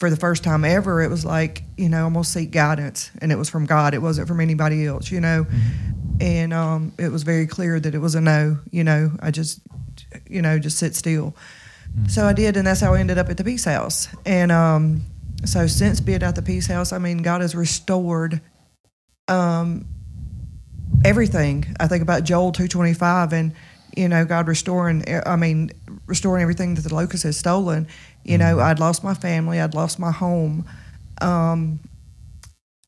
for 0.00 0.10
the 0.10 0.16
first 0.16 0.42
time 0.42 0.64
ever, 0.64 1.00
it 1.00 1.08
was 1.08 1.24
like, 1.24 1.62
you 1.76 1.88
know, 1.88 2.04
almost 2.04 2.32
seek 2.32 2.50
guidance. 2.50 3.10
And 3.20 3.30
it 3.30 3.36
was 3.36 3.48
from 3.48 3.64
God, 3.64 3.94
it 3.94 4.02
wasn't 4.02 4.26
from 4.26 4.40
anybody 4.40 4.86
else, 4.86 5.10
you 5.10 5.20
know. 5.20 5.46
And 6.20 6.52
um, 6.52 6.92
it 6.98 7.10
was 7.10 7.22
very 7.22 7.46
clear 7.46 7.78
that 7.78 7.94
it 7.94 7.98
was 7.98 8.16
a 8.16 8.20
no, 8.20 8.58
you 8.72 8.82
know, 8.82 9.12
I 9.20 9.30
just, 9.30 9.60
you 10.28 10.42
know, 10.42 10.58
just 10.58 10.78
sit 10.78 10.94
still. 10.94 11.34
So 12.06 12.26
I 12.26 12.32
did, 12.32 12.56
and 12.56 12.66
that's 12.66 12.80
how 12.80 12.94
I 12.94 13.00
ended 13.00 13.18
up 13.18 13.28
at 13.28 13.36
the 13.38 13.44
Peace 13.44 13.64
House. 13.64 14.08
And 14.26 14.52
um, 14.52 15.02
so 15.44 15.66
since 15.66 16.00
being 16.00 16.22
at 16.22 16.34
the 16.34 16.42
Peace 16.42 16.66
House, 16.66 16.92
I 16.92 16.98
mean, 16.98 17.18
God 17.18 17.40
has 17.40 17.54
restored 17.54 18.40
um, 19.26 19.86
everything. 21.04 21.64
I 21.80 21.86
think 21.86 22.02
about 22.02 22.24
Joel 22.24 22.52
two 22.52 22.68
twenty 22.68 22.94
five, 22.94 23.32
and 23.32 23.54
you 23.96 24.08
know, 24.08 24.24
God 24.24 24.48
restoring. 24.48 25.02
I 25.26 25.36
mean, 25.36 25.70
restoring 26.06 26.42
everything 26.42 26.74
that 26.74 26.82
the 26.82 26.94
locust 26.94 27.22
has 27.24 27.36
stolen. 27.36 27.88
You 28.22 28.38
know, 28.38 28.60
I'd 28.60 28.78
lost 28.78 29.02
my 29.02 29.14
family, 29.14 29.58
I'd 29.58 29.74
lost 29.74 29.98
my 29.98 30.12
home, 30.12 30.66
um, 31.22 31.80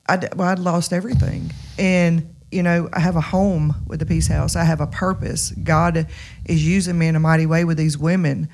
I'd, 0.07 0.35
well, 0.35 0.49
I'd 0.49 0.59
lost 0.59 0.93
everything, 0.93 1.51
and 1.79 2.30
you 2.51 2.63
know, 2.63 2.89
I 2.93 3.01
have 3.01 3.17
a 3.17 3.21
home 3.21 3.75
with 3.87 4.01
the 4.01 4.07
Peace 4.07 4.27
House. 4.27 4.57
I 4.57 4.65
have 4.65 4.81
a 4.81 4.87
purpose. 4.87 5.51
God 5.51 6.07
is 6.45 6.67
using 6.67 6.99
me 6.99 7.09
in 7.09 7.17
a 7.17 7.21
mighty 7.21 7.47
way 7.47 7.65
with 7.65 7.77
these 7.77 7.97
women. 7.97 8.49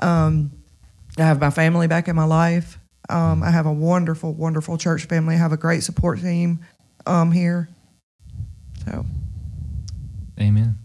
Um, 0.00 0.52
I 1.18 1.22
have 1.22 1.40
my 1.40 1.50
family 1.50 1.86
back 1.86 2.08
in 2.08 2.16
my 2.16 2.24
life. 2.24 2.78
Um, 3.08 3.42
I 3.42 3.50
have 3.50 3.66
a 3.66 3.72
wonderful, 3.72 4.32
wonderful 4.32 4.78
church 4.78 5.06
family. 5.06 5.34
I 5.34 5.38
have 5.38 5.52
a 5.52 5.56
great 5.56 5.82
support 5.82 6.20
team 6.20 6.60
um, 7.06 7.32
here. 7.32 7.68
So, 8.84 9.04
Amen. 10.40 10.78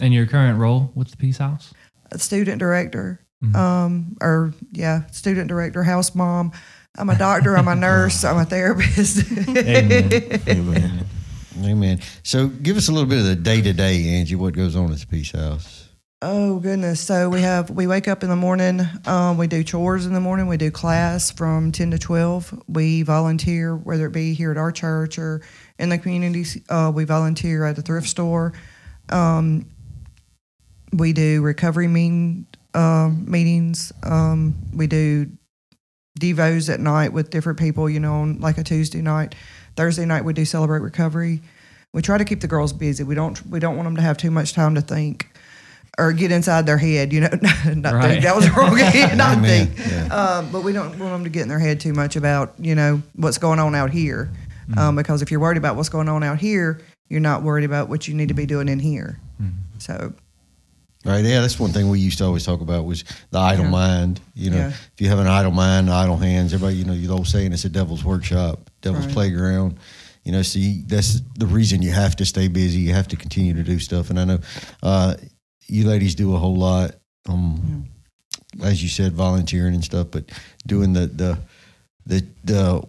And 0.00 0.12
your 0.12 0.26
current 0.26 0.58
role 0.58 0.90
with 0.94 1.10
the 1.10 1.16
Peace 1.16 1.38
House? 1.38 1.72
a 2.12 2.18
student 2.18 2.58
director, 2.58 3.20
um, 3.54 4.16
or 4.20 4.52
yeah, 4.72 5.06
student 5.10 5.48
director, 5.48 5.82
house 5.82 6.14
mom. 6.14 6.52
I'm 6.98 7.10
a 7.10 7.18
doctor. 7.18 7.56
I'm 7.56 7.68
a 7.68 7.76
nurse. 7.76 8.24
I'm 8.24 8.38
a 8.38 8.44
therapist. 8.44 9.30
Amen. 9.48 10.40
Amen. 10.48 11.06
Amen. 11.96 12.06
So, 12.22 12.48
give 12.48 12.76
us 12.76 12.88
a 12.88 12.92
little 12.92 13.08
bit 13.08 13.18
of 13.18 13.24
the 13.26 13.36
day 13.36 13.60
to 13.60 13.72
day, 13.72 14.08
Angie. 14.08 14.34
What 14.34 14.54
goes 14.54 14.76
on 14.76 14.92
at 14.92 14.98
the 14.98 15.06
Peace 15.06 15.32
House? 15.32 15.86
Oh 16.22 16.60
goodness! 16.60 17.02
So 17.02 17.28
we 17.28 17.42
have 17.42 17.68
we 17.68 17.86
wake 17.86 18.08
up 18.08 18.22
in 18.22 18.30
the 18.30 18.36
morning. 18.36 18.80
Um, 19.04 19.36
we 19.36 19.46
do 19.46 19.62
chores 19.62 20.06
in 20.06 20.14
the 20.14 20.20
morning. 20.20 20.46
We 20.46 20.56
do 20.56 20.70
class 20.70 21.30
from 21.30 21.72
ten 21.72 21.90
to 21.90 21.98
twelve. 21.98 22.58
We 22.66 23.02
volunteer, 23.02 23.76
whether 23.76 24.06
it 24.06 24.12
be 24.12 24.32
here 24.32 24.50
at 24.50 24.56
our 24.56 24.72
church 24.72 25.18
or 25.18 25.42
in 25.78 25.90
the 25.90 25.98
community. 25.98 26.62
Uh, 26.70 26.90
we 26.94 27.04
volunteer 27.04 27.66
at 27.66 27.76
the 27.76 27.82
thrift 27.82 28.08
store. 28.08 28.54
Um, 29.10 29.66
we 30.90 31.12
do 31.12 31.42
recovery 31.42 31.86
um, 32.72 33.30
meetings. 33.30 33.92
Um, 34.02 34.56
we 34.72 34.86
do 34.86 35.30
devos 36.18 36.72
at 36.72 36.80
night 36.80 37.12
with 37.12 37.28
different 37.28 37.58
people. 37.58 37.90
You 37.90 38.00
know, 38.00 38.14
on 38.22 38.40
like 38.40 38.56
a 38.56 38.64
Tuesday 38.64 39.02
night, 39.02 39.34
Thursday 39.76 40.06
night 40.06 40.24
we 40.24 40.32
do 40.32 40.46
celebrate 40.46 40.80
recovery. 40.80 41.42
We 41.92 42.02
try 42.02 42.18
to 42.18 42.24
keep 42.24 42.40
the 42.40 42.46
girls 42.48 42.72
busy. 42.72 43.04
We 43.04 43.14
don't 43.14 43.44
we 43.46 43.58
don't 43.58 43.76
want 43.76 43.86
them 43.86 43.96
to 43.96 44.02
have 44.02 44.16
too 44.16 44.30
much 44.30 44.52
time 44.52 44.74
to 44.74 44.80
think 44.80 45.28
or 45.98 46.12
get 46.12 46.30
inside 46.30 46.66
their 46.66 46.76
head. 46.78 47.12
You 47.12 47.20
know, 47.22 47.28
not 47.74 47.94
Right. 47.94 48.10
think 48.10 48.22
that 48.24 48.36
was 48.36 48.50
wrong. 48.50 48.76
not 49.16 49.38
Amen. 49.38 49.66
think. 49.68 49.78
Yeah. 49.90 50.06
Um, 50.14 50.52
but 50.52 50.62
we 50.62 50.72
don't 50.72 50.90
want 50.98 51.12
them 51.12 51.24
to 51.24 51.30
get 51.30 51.42
in 51.42 51.48
their 51.48 51.58
head 51.58 51.80
too 51.80 51.92
much 51.94 52.16
about 52.16 52.54
you 52.58 52.74
know 52.74 53.02
what's 53.14 53.38
going 53.38 53.58
on 53.58 53.74
out 53.74 53.90
here, 53.90 54.30
um, 54.76 54.96
because 54.96 55.22
if 55.22 55.30
you're 55.30 55.40
worried 55.40 55.58
about 55.58 55.76
what's 55.76 55.88
going 55.88 56.08
on 56.08 56.22
out 56.22 56.38
here, 56.38 56.80
you're 57.08 57.20
not 57.20 57.42
worried 57.42 57.64
about 57.64 57.88
what 57.88 58.06
you 58.08 58.14
need 58.14 58.28
to 58.28 58.34
be 58.34 58.46
doing 58.46 58.68
in 58.68 58.78
here. 58.78 59.18
So 59.78 60.12
Right. 61.04 61.24
Yeah, 61.24 61.40
that's 61.40 61.60
one 61.60 61.70
thing 61.70 61.88
we 61.88 62.00
used 62.00 62.18
to 62.18 62.24
always 62.24 62.44
talk 62.44 62.60
about 62.60 62.84
was 62.84 63.04
the 63.30 63.38
idle 63.38 63.66
Yeah. 63.66 63.70
mind. 63.70 64.20
You 64.34 64.50
know, 64.50 64.56
Yeah. 64.56 64.68
if 64.70 64.94
you 65.00 65.08
have 65.08 65.20
an 65.20 65.28
idle 65.28 65.52
mind, 65.52 65.88
idle 65.88 66.16
hands, 66.16 66.52
everybody, 66.52 66.78
you 66.78 66.84
know, 66.84 66.94
you're 66.94 67.06
the 67.08 67.14
old 67.14 67.28
saying 67.28 67.52
it's 67.52 67.64
a 67.64 67.68
devil's 67.68 68.02
workshop, 68.02 68.68
devil's 68.82 69.04
Right. 69.06 69.14
playground. 69.14 69.76
You 70.26 70.32
know, 70.32 70.42
see, 70.42 70.82
that's 70.88 71.20
the 71.36 71.46
reason 71.46 71.82
you 71.82 71.92
have 71.92 72.16
to 72.16 72.26
stay 72.26 72.48
busy. 72.48 72.80
You 72.80 72.94
have 72.94 73.06
to 73.08 73.16
continue 73.16 73.54
to 73.54 73.62
do 73.62 73.78
stuff. 73.78 74.10
And 74.10 74.18
I 74.18 74.24
know 74.24 74.38
uh, 74.82 75.14
you 75.68 75.86
ladies 75.86 76.16
do 76.16 76.34
a 76.34 76.36
whole 76.36 76.56
lot. 76.56 76.96
Um, 77.28 77.86
as 78.60 78.82
you 78.82 78.88
said, 78.88 79.12
volunteering 79.12 79.74
and 79.74 79.84
stuff, 79.84 80.08
but 80.10 80.24
doing 80.66 80.94
the 80.94 81.06
the 81.06 81.38
the, 82.06 82.26
the 82.42 82.88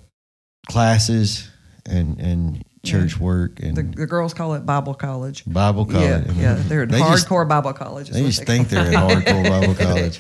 classes 0.68 1.48
and 1.86 2.20
and 2.20 2.66
church 2.84 3.20
work 3.20 3.60
and 3.60 3.78
the, 3.78 3.84
the 3.84 4.08
girls 4.08 4.34
call 4.34 4.56
it 4.56 4.66
Bible 4.66 4.96
college. 4.96 5.44
Bible 5.46 5.86
college. 5.86 6.26
Yeah, 6.28 6.34
yeah, 6.34 6.54
they're 6.56 6.82
at 6.84 6.90
they 6.90 6.98
just- 6.98 7.28
hardcore 7.28 7.48
Bible 7.48 7.74
college. 7.74 8.10
they 8.10 8.24
just 8.24 8.40
call 8.40 8.46
think 8.48 8.70
they're 8.70 8.88
at 8.88 8.94
hardcore 8.94 9.48
Bible 9.48 9.76
college. 9.86 10.20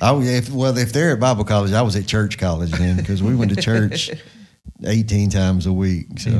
I, 0.00 0.14
if, 0.22 0.48
well, 0.48 0.78
if 0.78 0.94
they're 0.94 1.12
at 1.12 1.20
Bible 1.20 1.44
college, 1.44 1.72
I 1.72 1.82
was 1.82 1.96
at 1.96 2.06
church 2.06 2.38
college 2.38 2.70
then 2.70 2.96
because 2.96 3.22
we 3.22 3.34
went 3.36 3.54
to 3.54 3.60
church 3.60 4.10
18 4.84 5.30
times 5.30 5.66
a 5.66 5.72
week. 5.72 6.18
So. 6.18 6.30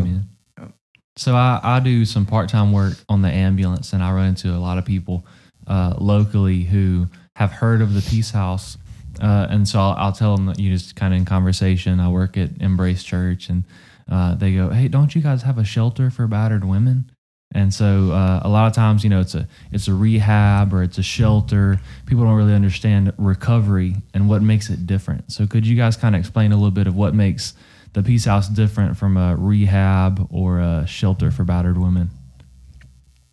So 1.19 1.35
I, 1.35 1.61
I 1.63 1.81
do 1.81 2.05
some 2.05 2.27
part 2.27 2.51
time 2.51 2.73
work 2.73 2.95
on 3.09 3.23
the 3.23 3.31
ambulance, 3.31 3.95
and 3.95 4.03
I 4.03 4.13
run 4.13 4.29
into 4.29 4.51
a 4.51 4.61
lot 4.61 4.77
of 4.77 4.85
people 4.85 5.25
uh, 5.67 5.95
locally 5.99 6.63
who 6.63 7.07
have 7.37 7.53
heard 7.53 7.81
of 7.81 7.95
the 7.95 8.03
Peace 8.03 8.31
House, 8.31 8.77
uh, 9.23 9.47
and 9.49 9.67
so 9.67 9.81
I'll, 9.81 9.95
I'll 9.97 10.13
tell 10.13 10.37
them 10.37 10.45
that 10.47 10.59
you 10.59 10.71
just 10.71 10.95
kind 10.95 11.15
of 11.15 11.19
in 11.19 11.25
conversation. 11.25 12.01
I 12.01 12.11
work 12.11 12.37
at 12.37 12.51
Embrace 12.61 13.03
Church, 13.03 13.49
and 13.49 13.65
uh, 14.11 14.35
they 14.35 14.55
go, 14.55 14.69
"Hey, 14.69 14.89
don't 14.89 15.15
you 15.15 15.23
guys 15.23 15.43
have 15.43 15.57
a 15.57 15.65
shelter 15.65 16.11
for 16.11 16.27
battered 16.27 16.67
women?" 16.67 17.11
And 17.55 17.73
so 17.73 18.11
uh, 18.11 18.41
a 18.43 18.49
lot 18.49 18.67
of 18.67 18.75
times, 18.75 19.03
you 19.03 19.09
know, 19.09 19.21
it's 19.21 19.35
a 19.35 19.49
it's 19.73 19.89
a 19.89 19.95
rehab 19.95 20.75
or 20.75 20.83
it's 20.83 20.99
a 20.99 21.03
shelter. 21.03 21.81
People 22.05 22.25
don't 22.25 22.35
really 22.35 22.55
understand 22.55 23.13
recovery 23.17 23.97
and 24.13 24.29
what 24.29 24.43
makes 24.43 24.69
it 24.69 24.87
different. 24.87 25.33
So 25.33 25.47
could 25.47 25.67
you 25.67 25.77
guys 25.77 25.97
kind 25.97 26.15
of 26.15 26.21
explain 26.21 26.53
a 26.53 26.57
little 26.57 26.71
bit 26.71 26.87
of 26.87 26.95
what 26.95 27.15
makes 27.15 27.55
the 27.97 28.03
Peace 28.03 28.27
House 28.27 28.47
different 28.47 28.95
from 28.99 29.17
a 29.17 29.35
rehab 29.35 30.29
or 30.31 30.61
a 30.61 30.87
shelter 30.87 31.31
for 31.31 31.45
battered 31.45 31.79
women? 31.79 32.11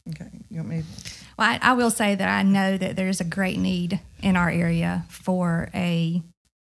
Okay, 0.10 0.30
you 0.50 0.58
want 0.60 0.70
me? 0.70 0.84
Well, 1.38 1.50
I, 1.50 1.60
I 1.62 1.74
will 1.74 1.92
say 1.92 2.16
that 2.16 2.30
I 2.30 2.44
know 2.44 2.78
that 2.78 2.96
there's 2.96 3.20
a 3.20 3.26
great 3.26 3.60
need 3.60 4.00
in 4.22 4.38
our 4.38 4.50
area 4.50 5.04
for 5.10 5.70
a 5.74 6.24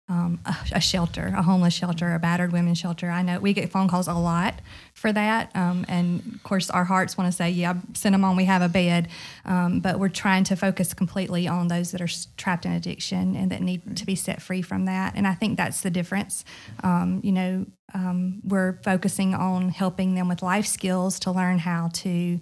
um, 0.09 0.41
a, 0.47 0.57
a 0.73 0.81
shelter, 0.81 1.33
a 1.37 1.43
homeless 1.43 1.75
shelter, 1.75 2.15
a 2.15 2.19
battered 2.19 2.53
women's 2.53 2.79
shelter. 2.79 3.11
I 3.11 3.23
know 3.23 3.39
we 3.41 3.53
get 3.53 3.71
phone 3.71 3.89
calls 3.89 4.09
a 4.09 4.15
lot 4.15 4.61
for 4.95 5.13
that, 5.13 5.55
um, 5.55 5.85
and 5.89 6.35
of 6.35 6.43
course, 6.43 6.71
our 6.71 6.85
hearts 6.85 7.17
want 7.19 7.31
to 7.31 7.37
say, 7.37 7.51
"Yeah, 7.51 7.75
send 7.95 8.15
them 8.15 8.25
on. 8.25 8.37
We 8.37 8.47
have 8.47 8.63
a 8.63 8.69
bed," 8.69 9.09
um, 9.45 9.81
but 9.81 9.99
we're 9.99 10.09
trying 10.09 10.45
to 10.45 10.57
focus 10.57 10.95
completely 10.95 11.47
on 11.47 11.69
those 11.69 11.91
that 11.91 12.01
are 12.01 12.09
trapped 12.37 12.65
in 12.65 12.73
addiction 12.73 13.37
and 13.37 13.51
that 13.53 13.61
need 13.61 13.97
to 13.97 14.07
be 14.07 14.15
set 14.15 14.41
free 14.41 14.63
from 14.63 14.87
that. 14.87 15.15
And 15.15 15.27
I 15.27 15.35
think 15.35 15.57
that's 15.57 15.83
the 15.83 15.91
difference. 15.91 16.45
Um, 16.83 17.21
you 17.23 17.33
know, 17.33 17.67
um, 17.95 18.41
we're 18.45 18.81
focusing 18.83 19.35
on 19.35 19.69
helping 19.71 20.15
them 20.15 20.29
with 20.29 20.43
life 20.43 20.67
skills 20.67 21.19
to 21.21 21.31
learn 21.31 21.59
how 21.59 21.89
to 21.95 22.41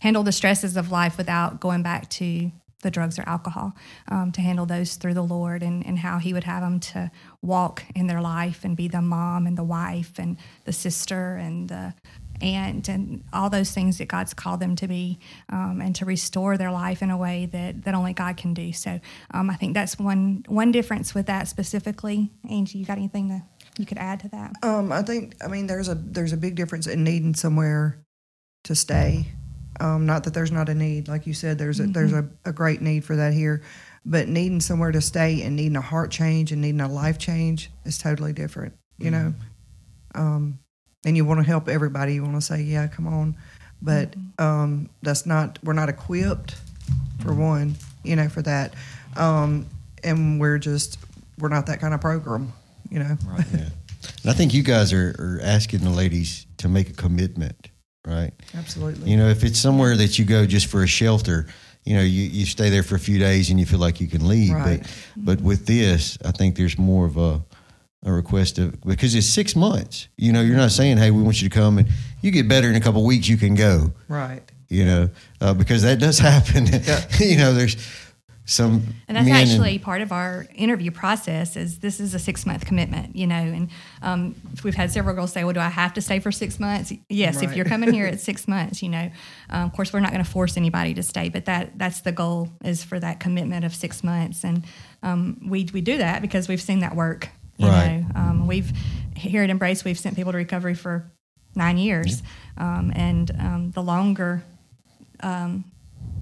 handle 0.00 0.22
the 0.22 0.32
stresses 0.32 0.76
of 0.76 0.90
life 0.90 1.18
without 1.18 1.60
going 1.60 1.82
back 1.82 2.08
to 2.10 2.50
the 2.82 2.90
drugs 2.90 3.18
or 3.18 3.22
alcohol, 3.26 3.74
um, 4.08 4.32
to 4.32 4.40
handle 4.40 4.66
those 4.66 4.96
through 4.96 5.14
the 5.14 5.22
Lord 5.22 5.62
and, 5.62 5.84
and 5.86 5.98
how 5.98 6.18
He 6.18 6.32
would 6.32 6.44
have 6.44 6.62
them 6.62 6.80
to 6.80 7.10
walk 7.42 7.84
in 7.94 8.06
their 8.06 8.20
life 8.20 8.64
and 8.64 8.76
be 8.76 8.88
the 8.88 9.02
mom 9.02 9.46
and 9.46 9.56
the 9.56 9.64
wife 9.64 10.12
and 10.18 10.36
the 10.64 10.72
sister 10.72 11.36
and 11.36 11.68
the 11.68 11.94
aunt 12.40 12.88
and 12.88 13.24
all 13.32 13.50
those 13.50 13.72
things 13.72 13.98
that 13.98 14.08
God's 14.08 14.34
called 14.34 14.60
them 14.60 14.76
to 14.76 14.86
be 14.86 15.18
um, 15.48 15.80
and 15.82 15.94
to 15.96 16.04
restore 16.04 16.56
their 16.56 16.70
life 16.70 17.02
in 17.02 17.10
a 17.10 17.16
way 17.16 17.46
that, 17.46 17.84
that 17.84 17.94
only 17.94 18.12
God 18.12 18.36
can 18.36 18.54
do. 18.54 18.72
So 18.72 19.00
um, 19.32 19.50
I 19.50 19.54
think 19.54 19.74
that's 19.74 19.98
one 19.98 20.44
one 20.46 20.72
difference 20.72 21.14
with 21.14 21.26
that 21.26 21.48
specifically. 21.48 22.30
Angie, 22.48 22.78
you 22.78 22.86
got 22.86 22.98
anything 22.98 23.28
that 23.28 23.42
you 23.78 23.86
could 23.86 23.98
add 23.98 24.20
to 24.20 24.28
that? 24.28 24.52
Um, 24.62 24.92
I 24.92 25.02
think 25.02 25.36
I 25.42 25.48
mean 25.48 25.66
there's 25.66 25.88
a 25.88 25.94
there's 25.94 26.32
a 26.32 26.36
big 26.36 26.54
difference 26.54 26.86
in 26.86 27.04
needing 27.04 27.34
somewhere 27.34 27.98
to 28.64 28.74
stay. 28.74 29.26
Um, 29.80 30.06
not 30.06 30.24
that 30.24 30.34
there's 30.34 30.50
not 30.52 30.68
a 30.68 30.74
need, 30.74 31.06
like 31.08 31.26
you 31.26 31.34
said, 31.34 31.58
there's 31.58 31.78
a 31.80 31.86
there's 31.86 32.12
a, 32.12 32.28
a 32.44 32.52
great 32.52 32.82
need 32.82 33.04
for 33.04 33.16
that 33.16 33.32
here, 33.32 33.62
but 34.04 34.28
needing 34.28 34.60
somewhere 34.60 34.90
to 34.92 35.00
stay 35.00 35.42
and 35.42 35.54
needing 35.56 35.76
a 35.76 35.80
heart 35.80 36.10
change 36.10 36.50
and 36.52 36.60
needing 36.60 36.80
a 36.80 36.88
life 36.88 37.18
change 37.18 37.70
is 37.84 37.98
totally 37.98 38.32
different. 38.32 38.74
You 38.98 39.10
know, 39.12 39.34
um, 40.14 40.58
and 41.04 41.16
you 41.16 41.24
want 41.24 41.40
to 41.40 41.46
help 41.46 41.68
everybody. 41.68 42.14
You 42.14 42.22
want 42.24 42.34
to 42.34 42.40
say, 42.40 42.62
yeah, 42.62 42.88
come 42.88 43.06
on, 43.06 43.36
but 43.80 44.14
um, 44.38 44.90
that's 45.02 45.26
not 45.26 45.58
we're 45.62 45.74
not 45.74 45.88
equipped 45.88 46.56
for 47.20 47.32
one, 47.32 47.76
you 48.02 48.16
know, 48.16 48.28
for 48.28 48.42
that, 48.42 48.74
um, 49.16 49.66
and 50.02 50.40
we're 50.40 50.58
just 50.58 50.98
we're 51.38 51.48
not 51.48 51.66
that 51.66 51.80
kind 51.80 51.94
of 51.94 52.00
program. 52.00 52.52
You 52.90 53.00
know, 53.00 53.16
Right. 53.26 53.44
yeah. 53.52 53.68
And 54.22 54.30
I 54.30 54.32
think 54.32 54.54
you 54.54 54.62
guys 54.62 54.92
are, 54.92 55.14
are 55.18 55.40
asking 55.42 55.80
the 55.80 55.90
ladies 55.90 56.46
to 56.58 56.68
make 56.68 56.88
a 56.90 56.94
commitment, 56.94 57.68
right? 58.08 58.32
absolutely. 58.56 59.10
You 59.10 59.16
know, 59.16 59.28
if 59.28 59.44
it's 59.44 59.58
somewhere 59.58 59.96
that 59.96 60.18
you 60.18 60.24
go 60.24 60.46
just 60.46 60.66
for 60.66 60.82
a 60.82 60.86
shelter, 60.86 61.46
you 61.84 61.94
know, 61.94 62.02
you, 62.02 62.22
you 62.24 62.46
stay 62.46 62.70
there 62.70 62.82
for 62.82 62.96
a 62.96 62.98
few 62.98 63.18
days 63.18 63.50
and 63.50 63.58
you 63.60 63.66
feel 63.66 63.78
like 63.78 64.00
you 64.00 64.08
can 64.08 64.26
leave. 64.26 64.52
Right. 64.52 64.80
But 65.16 65.38
but 65.38 65.40
with 65.40 65.66
this, 65.66 66.18
I 66.24 66.32
think 66.32 66.56
there's 66.56 66.78
more 66.78 67.06
of 67.06 67.16
a 67.16 67.42
a 68.04 68.12
request 68.12 68.58
of 68.58 68.80
because 68.82 69.14
it's 69.14 69.26
six 69.26 69.56
months. 69.56 70.08
You 70.16 70.32
know, 70.32 70.40
you're 70.40 70.56
not 70.56 70.70
saying, 70.70 70.98
"Hey, 70.98 71.10
we 71.10 71.22
want 71.22 71.40
you 71.42 71.48
to 71.48 71.54
come 71.54 71.78
and 71.78 71.88
you 72.20 72.30
get 72.30 72.48
better 72.48 72.68
in 72.68 72.76
a 72.76 72.80
couple 72.80 73.04
weeks, 73.04 73.28
you 73.28 73.36
can 73.36 73.54
go." 73.54 73.92
Right. 74.08 74.42
You 74.68 74.84
know, 74.84 75.10
uh, 75.40 75.54
because 75.54 75.82
that 75.82 75.98
does 75.98 76.18
happen. 76.30 76.66
you 77.18 77.38
know, 77.38 77.54
there's 77.54 77.76
some 78.48 78.82
And 79.08 79.14
that's 79.16 79.28
actually 79.28 79.78
part 79.78 80.00
of 80.00 80.10
our 80.10 80.46
interview 80.54 80.90
process. 80.90 81.54
Is 81.54 81.80
this 81.80 82.00
is 82.00 82.14
a 82.14 82.18
six 82.18 82.46
month 82.46 82.64
commitment, 82.64 83.14
you 83.14 83.26
know? 83.26 83.36
And 83.36 83.68
um, 84.00 84.34
we've 84.64 84.74
had 84.74 84.90
several 84.90 85.14
girls 85.14 85.32
say, 85.32 85.44
"Well, 85.44 85.52
do 85.52 85.60
I 85.60 85.68
have 85.68 85.92
to 85.94 86.00
stay 86.00 86.18
for 86.18 86.32
six 86.32 86.58
months?" 86.58 86.90
Yes, 87.10 87.42
if 87.42 87.54
you're 87.54 87.66
coming 87.66 87.92
here, 87.92 88.06
it's 88.12 88.24
six 88.24 88.48
months. 88.48 88.82
You 88.82 88.88
know, 88.88 89.10
um, 89.50 89.64
of 89.66 89.74
course, 89.74 89.92
we're 89.92 90.00
not 90.00 90.12
going 90.12 90.24
to 90.24 90.30
force 90.30 90.56
anybody 90.56 90.94
to 90.94 91.02
stay, 91.02 91.28
but 91.28 91.44
that 91.44 91.78
that's 91.78 92.00
the 92.00 92.10
goal 92.12 92.48
is 92.64 92.82
for 92.82 92.98
that 92.98 93.20
commitment 93.20 93.66
of 93.66 93.74
six 93.74 94.02
months, 94.02 94.44
and 94.44 94.64
um, 95.02 95.38
we 95.46 95.68
we 95.74 95.82
do 95.82 95.98
that 95.98 96.22
because 96.22 96.48
we've 96.48 96.62
seen 96.62 96.80
that 96.80 96.96
work. 96.96 97.28
You 97.58 97.68
Right. 97.68 97.98
know, 98.14 98.20
um, 98.20 98.46
we've 98.46 98.72
here 99.14 99.42
at 99.42 99.50
Embrace, 99.50 99.84
we've 99.84 99.98
sent 99.98 100.16
people 100.16 100.32
to 100.32 100.38
recovery 100.38 100.74
for 100.74 101.10
nine 101.54 101.76
years, 101.76 102.22
um, 102.56 102.92
and 102.94 103.30
um, 103.38 103.70
the 103.72 103.82
longer 103.82 104.42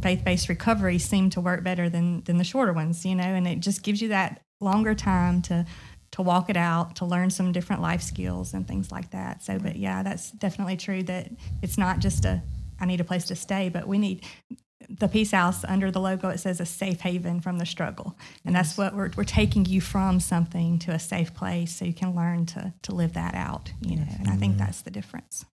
faith-based 0.02 0.48
recovery 0.48 0.98
seem 0.98 1.30
to 1.30 1.40
work 1.40 1.62
better 1.62 1.88
than 1.88 2.22
than 2.24 2.36
the 2.36 2.44
shorter 2.44 2.72
ones 2.72 3.04
you 3.04 3.14
know 3.14 3.24
and 3.24 3.46
it 3.46 3.60
just 3.60 3.82
gives 3.82 4.00
you 4.00 4.08
that 4.08 4.42
longer 4.60 4.94
time 4.94 5.42
to 5.42 5.64
to 6.12 6.22
walk 6.22 6.48
it 6.48 6.56
out 6.56 6.96
to 6.96 7.04
learn 7.04 7.28
some 7.30 7.52
different 7.52 7.82
life 7.82 8.00
skills 8.00 8.54
and 8.54 8.66
things 8.66 8.90
like 8.90 9.10
that. 9.10 9.42
So 9.42 9.58
but 9.58 9.76
yeah 9.76 10.02
that's 10.02 10.30
definitely 10.30 10.76
true 10.76 11.02
that 11.04 11.30
it's 11.62 11.78
not 11.78 11.98
just 11.98 12.24
a 12.24 12.42
i 12.80 12.86
need 12.86 13.00
a 13.00 13.04
place 13.04 13.24
to 13.24 13.36
stay 13.36 13.68
but 13.68 13.86
we 13.86 13.98
need 13.98 14.24
the 14.88 15.08
peace 15.08 15.32
house 15.32 15.64
under 15.64 15.90
the 15.90 16.00
logo 16.00 16.28
it 16.28 16.38
says 16.38 16.60
a 16.60 16.66
safe 16.66 17.00
haven 17.00 17.40
from 17.40 17.58
the 17.58 17.66
struggle. 17.66 18.16
And 18.44 18.54
that's 18.54 18.78
what 18.78 18.94
we're, 18.94 19.10
we're 19.16 19.24
taking 19.24 19.64
you 19.64 19.80
from 19.80 20.20
something 20.20 20.78
to 20.80 20.92
a 20.92 20.98
safe 20.98 21.34
place 21.34 21.74
so 21.74 21.84
you 21.84 21.92
can 21.92 22.14
learn 22.14 22.46
to 22.46 22.72
to 22.82 22.94
live 22.94 23.14
that 23.14 23.34
out 23.34 23.72
you 23.80 23.96
know 23.96 24.06
and 24.18 24.28
i 24.28 24.36
think 24.36 24.56
that's 24.56 24.82
the 24.82 24.90
difference. 24.90 25.44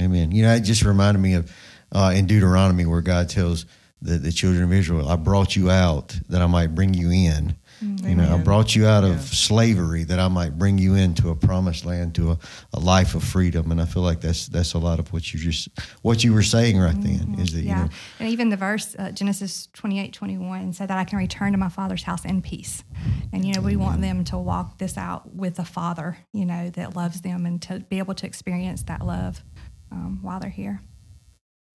Amen. 0.00 0.32
You 0.32 0.42
know, 0.42 0.54
it 0.54 0.60
just 0.60 0.82
reminded 0.82 1.20
me 1.20 1.34
of 1.34 1.52
uh, 1.92 2.12
in 2.14 2.26
Deuteronomy 2.26 2.86
where 2.86 3.00
God 3.00 3.28
tells 3.28 3.66
the, 4.02 4.18
the 4.18 4.32
children 4.32 4.64
of 4.64 4.72
Israel, 4.72 5.08
I 5.08 5.16
brought 5.16 5.56
you 5.56 5.70
out 5.70 6.18
that 6.28 6.42
I 6.42 6.46
might 6.46 6.74
bring 6.74 6.94
you 6.94 7.10
in. 7.10 7.56
You 7.80 8.14
know, 8.14 8.34
I 8.34 8.38
brought 8.38 8.74
you 8.74 8.86
out 8.86 9.04
of 9.04 9.20
slavery 9.20 10.04
that 10.04 10.18
I 10.18 10.28
might 10.28 10.56
bring 10.58 10.78
you 10.78 10.94
into 10.94 11.28
a 11.28 11.34
promised 11.34 11.84
land, 11.84 12.14
to 12.14 12.30
a, 12.32 12.38
a 12.72 12.80
life 12.80 13.14
of 13.14 13.22
freedom. 13.22 13.70
And 13.70 13.82
I 13.82 13.84
feel 13.84 14.02
like 14.02 14.22
that's 14.22 14.46
that's 14.46 14.72
a 14.72 14.78
lot 14.78 14.98
of 14.98 15.12
what 15.12 15.34
you 15.34 15.38
just 15.38 15.68
what 16.00 16.24
you 16.24 16.32
were 16.32 16.42
saying 16.42 16.78
right 16.78 16.98
then 16.98 17.36
is 17.38 17.52
that 17.52 17.62
yeah. 17.62 17.76
you 17.76 17.84
know 17.84 17.90
And 18.18 18.28
even 18.30 18.48
the 18.48 18.56
verse, 18.56 18.96
uh, 18.98 19.10
Genesis 19.10 19.68
28 19.74 20.14
21, 20.14 20.72
said 20.72 20.88
that 20.88 20.96
I 20.96 21.04
can 21.04 21.18
return 21.18 21.52
to 21.52 21.58
my 21.58 21.68
father's 21.68 22.02
house 22.02 22.24
in 22.24 22.40
peace. 22.40 22.82
And, 23.32 23.44
you 23.44 23.52
know, 23.52 23.60
we 23.60 23.76
want 23.76 24.00
them 24.00 24.24
to 24.24 24.38
walk 24.38 24.78
this 24.78 24.96
out 24.96 25.34
with 25.34 25.58
a 25.58 25.64
father, 25.64 26.16
you 26.32 26.46
know, 26.46 26.70
that 26.70 26.96
loves 26.96 27.20
them 27.20 27.44
and 27.44 27.60
to 27.62 27.80
be 27.80 27.98
able 27.98 28.14
to 28.14 28.26
experience 28.26 28.84
that 28.84 29.04
love 29.04 29.42
um, 29.92 30.20
while 30.22 30.40
they're 30.40 30.48
here. 30.48 30.80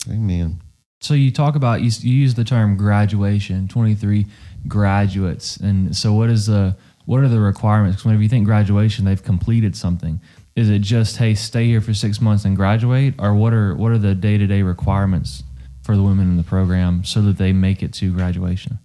Amen. 0.09 0.61
So 1.01 1.13
you 1.15 1.31
talk 1.31 1.55
about 1.55 1.81
you, 1.81 1.91
you 2.01 2.13
use 2.13 2.35
the 2.35 2.43
term 2.43 2.77
graduation, 2.77 3.67
23 3.67 4.27
graduates, 4.67 5.57
and 5.57 5.95
so 5.95 6.13
what 6.13 6.29
is 6.29 6.45
the 6.45 6.75
what 7.05 7.21
are 7.21 7.27
the 7.27 7.39
requirements? 7.39 7.95
Because 7.95 8.05
whenever 8.05 8.23
you 8.23 8.29
think 8.29 8.45
graduation, 8.45 9.05
they've 9.05 9.23
completed 9.23 9.75
something. 9.75 10.21
Is 10.55 10.69
it 10.69 10.79
just 10.79 11.17
hey, 11.17 11.33
stay 11.33 11.65
here 11.65 11.81
for 11.81 11.93
six 11.93 12.21
months 12.21 12.45
and 12.45 12.55
graduate, 12.55 13.15
or 13.17 13.33
what 13.33 13.53
are 13.53 13.75
what 13.75 13.91
are 13.91 13.97
the 13.97 14.13
day 14.13 14.37
to 14.37 14.45
day 14.45 14.61
requirements 14.61 15.43
for 15.83 15.95
the 15.95 16.03
women 16.03 16.29
in 16.29 16.37
the 16.37 16.43
program 16.43 17.03
so 17.03 17.21
that 17.23 17.37
they 17.37 17.51
make 17.51 17.81
it 17.81 17.93
to 17.93 18.13
graduation? 18.13 18.77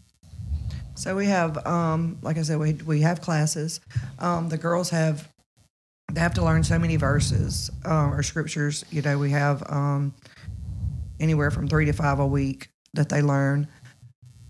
So 0.95 1.15
we 1.15 1.27
have, 1.27 1.65
um, 1.67 2.19
like 2.23 2.39
I 2.39 2.43
said, 2.43 2.59
we 2.59 2.73
we 2.73 3.03
have 3.03 3.21
classes. 3.21 3.81
Um, 4.19 4.49
the 4.49 4.57
girls 4.57 4.89
have 4.91 5.29
they 6.13 6.21
have 6.21 6.35
to 6.35 6.45
learn 6.45 6.65
so 6.65 6.79
many 6.79 6.97
verses 6.97 7.71
uh, 7.85 8.09
or 8.09 8.23
scriptures. 8.23 8.85
You 8.91 9.03
know, 9.03 9.19
we 9.19 9.31
have 9.31 9.63
um, 9.71 10.15
anywhere 11.21 11.51
from 11.51 11.69
three 11.69 11.87
to 11.87 11.93
five 11.93 12.19
a 12.19 12.27
week 12.27 12.69
that 12.95 13.09
they 13.09 13.23
learn. 13.23 13.69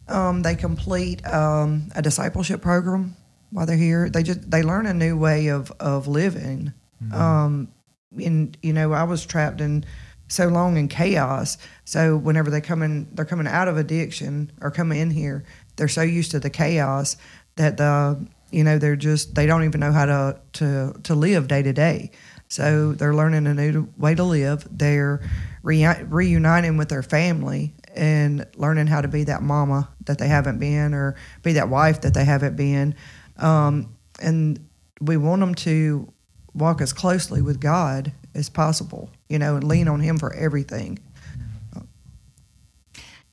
Um, 0.09 0.43
they 0.43 0.55
complete 0.55 1.27
um, 1.27 1.91
a 1.95 2.03
discipleship 2.03 2.63
program 2.63 3.17
while 3.51 3.67
they're 3.67 3.77
here. 3.77 4.09
They 4.09 4.23
just 4.23 4.51
they 4.51 4.63
learn 4.63 4.87
a 4.87 4.95
new 4.95 5.17
way 5.17 5.49
of 5.49 5.73
of 5.81 6.07
living. 6.07 6.73
Um, 7.13 7.69
and 8.17 8.57
you 8.63 8.73
know, 8.73 8.93
I 8.93 9.05
was 9.05 9.27
trapped 9.27 9.61
in 9.61 9.85
so 10.29 10.49
long 10.49 10.77
in 10.77 10.89
chaos. 10.89 11.59
So 11.85 12.17
whenever 12.17 12.51
they 12.51 12.61
come 12.61 12.83
in, 12.83 13.09
they're 13.13 13.25
coming 13.25 13.47
out 13.47 13.69
of 13.69 13.77
addiction 13.77 14.53
or 14.61 14.71
coming 14.71 14.99
in 14.99 15.11
here. 15.11 15.45
They're 15.77 15.89
so 15.89 16.03
used 16.03 16.31
to 16.33 16.41
the 16.41 16.51
chaos 16.51 17.17
that 17.57 17.77
the 17.77 18.27
you 18.51 18.65
know 18.65 18.79
they're 18.79 18.97
just 18.97 19.35
they 19.35 19.47
don't 19.47 19.65
even 19.65 19.81
know 19.81 19.93
how 19.93 20.07
to 20.07 20.41
to 20.55 20.95
to 21.03 21.15
live 21.15 21.49
day 21.49 21.63
to 21.63 21.73
day. 21.73 22.11
So 22.49 22.93
they're 22.93 23.15
learning 23.15 23.47
a 23.47 23.55
new 23.55 23.89
way 23.97 24.15
to 24.15 24.23
live. 24.23 24.67
They're 24.71 25.21
reu- 25.65 26.07
reuniting 26.09 26.77
with 26.77 26.89
their 26.89 27.03
family 27.03 27.75
and 27.95 28.47
learning 28.57 28.87
how 28.87 29.01
to 29.01 29.09
be 29.09 29.25
that 29.25 29.43
mama 29.43 29.89
that 30.05 30.19
they 30.19 30.29
haven't 30.29 30.59
been 30.59 30.95
or 30.95 31.17
be 31.43 31.55
that 31.55 31.69
wife 31.69 32.03
that 32.03 32.15
they 32.15 32.25
haven't 32.25 32.57
been. 32.57 32.95
Um, 33.39 33.95
and 34.21 34.69
we 35.01 35.17
want 35.17 35.41
them 35.41 35.55
to 35.57 36.13
walk 36.55 36.81
as 36.81 36.93
closely 36.93 37.43
with 37.43 37.61
God 37.61 38.13
as 38.35 38.49
possible, 38.49 39.11
you 39.29 39.39
know, 39.39 39.57
and 39.57 39.65
lean 39.65 39.89
on 39.89 40.01
Him 40.01 40.19
for 40.19 40.33
everything. 40.35 40.99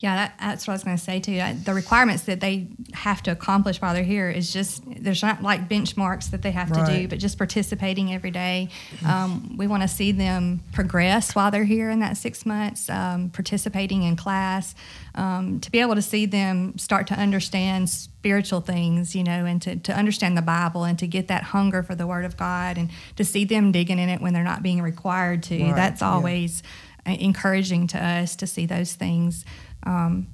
Yeah, 0.04 0.16
that, 0.16 0.34
that's 0.38 0.66
what 0.66 0.72
I 0.72 0.74
was 0.74 0.84
going 0.84 0.98
to 0.98 1.02
say 1.02 1.18
too. 1.18 1.40
The 1.64 1.72
requirements 1.72 2.24
that 2.24 2.38
they 2.38 2.66
have 2.92 3.22
to 3.22 3.30
accomplish 3.30 3.80
while 3.80 3.94
they're 3.94 4.04
here 4.04 4.28
is 4.28 4.52
just 4.52 4.82
there's 4.86 5.22
not 5.22 5.42
like 5.42 5.66
benchmarks 5.66 6.30
that 6.32 6.42
they 6.42 6.50
have 6.50 6.70
to 6.72 6.84
do, 6.84 7.08
but 7.08 7.18
just 7.18 7.38
participating 7.38 8.12
every 8.12 8.30
day. 8.30 8.68
Um, 9.06 9.56
we 9.56 9.66
want 9.66 9.80
to 9.80 9.88
see 9.88 10.12
them 10.12 10.60
progress 10.74 11.34
while 11.34 11.50
they're 11.50 11.64
here 11.64 11.88
in 11.88 12.00
that 12.00 12.18
six 12.18 12.44
months, 12.44 12.90
um, 12.90 13.30
participating 13.30 14.02
in 14.02 14.14
class, 14.14 14.74
um, 15.14 15.58
to 15.60 15.70
be 15.70 15.80
able 15.80 15.94
to 15.94 16.02
see 16.02 16.26
them 16.26 16.76
start 16.76 17.06
to 17.06 17.14
understand 17.14 17.88
spiritual 17.88 18.60
things, 18.60 19.16
you 19.16 19.24
know, 19.24 19.46
and 19.46 19.62
to, 19.62 19.76
to 19.76 19.96
understand 19.96 20.36
the 20.36 20.42
Bible 20.42 20.84
and 20.84 20.98
to 20.98 21.06
get 21.06 21.28
that 21.28 21.44
hunger 21.44 21.82
for 21.82 21.94
the 21.94 22.06
Word 22.06 22.26
of 22.26 22.36
God 22.36 22.76
and 22.76 22.90
to 23.16 23.24
see 23.24 23.46
them 23.46 23.72
digging 23.72 23.98
in 23.98 24.10
it 24.10 24.20
when 24.20 24.34
they're 24.34 24.44
not 24.44 24.62
being 24.62 24.82
required 24.82 25.42
to. 25.44 25.64
Right, 25.64 25.74
That's 25.74 26.02
always 26.02 26.62
uh, 27.06 27.12
encouraging 27.12 27.86
to 27.86 28.04
us 28.04 28.36
to 28.36 28.46
see 28.46 28.66
those 28.66 28.92
things. 28.92 29.46
Um, 29.84 30.28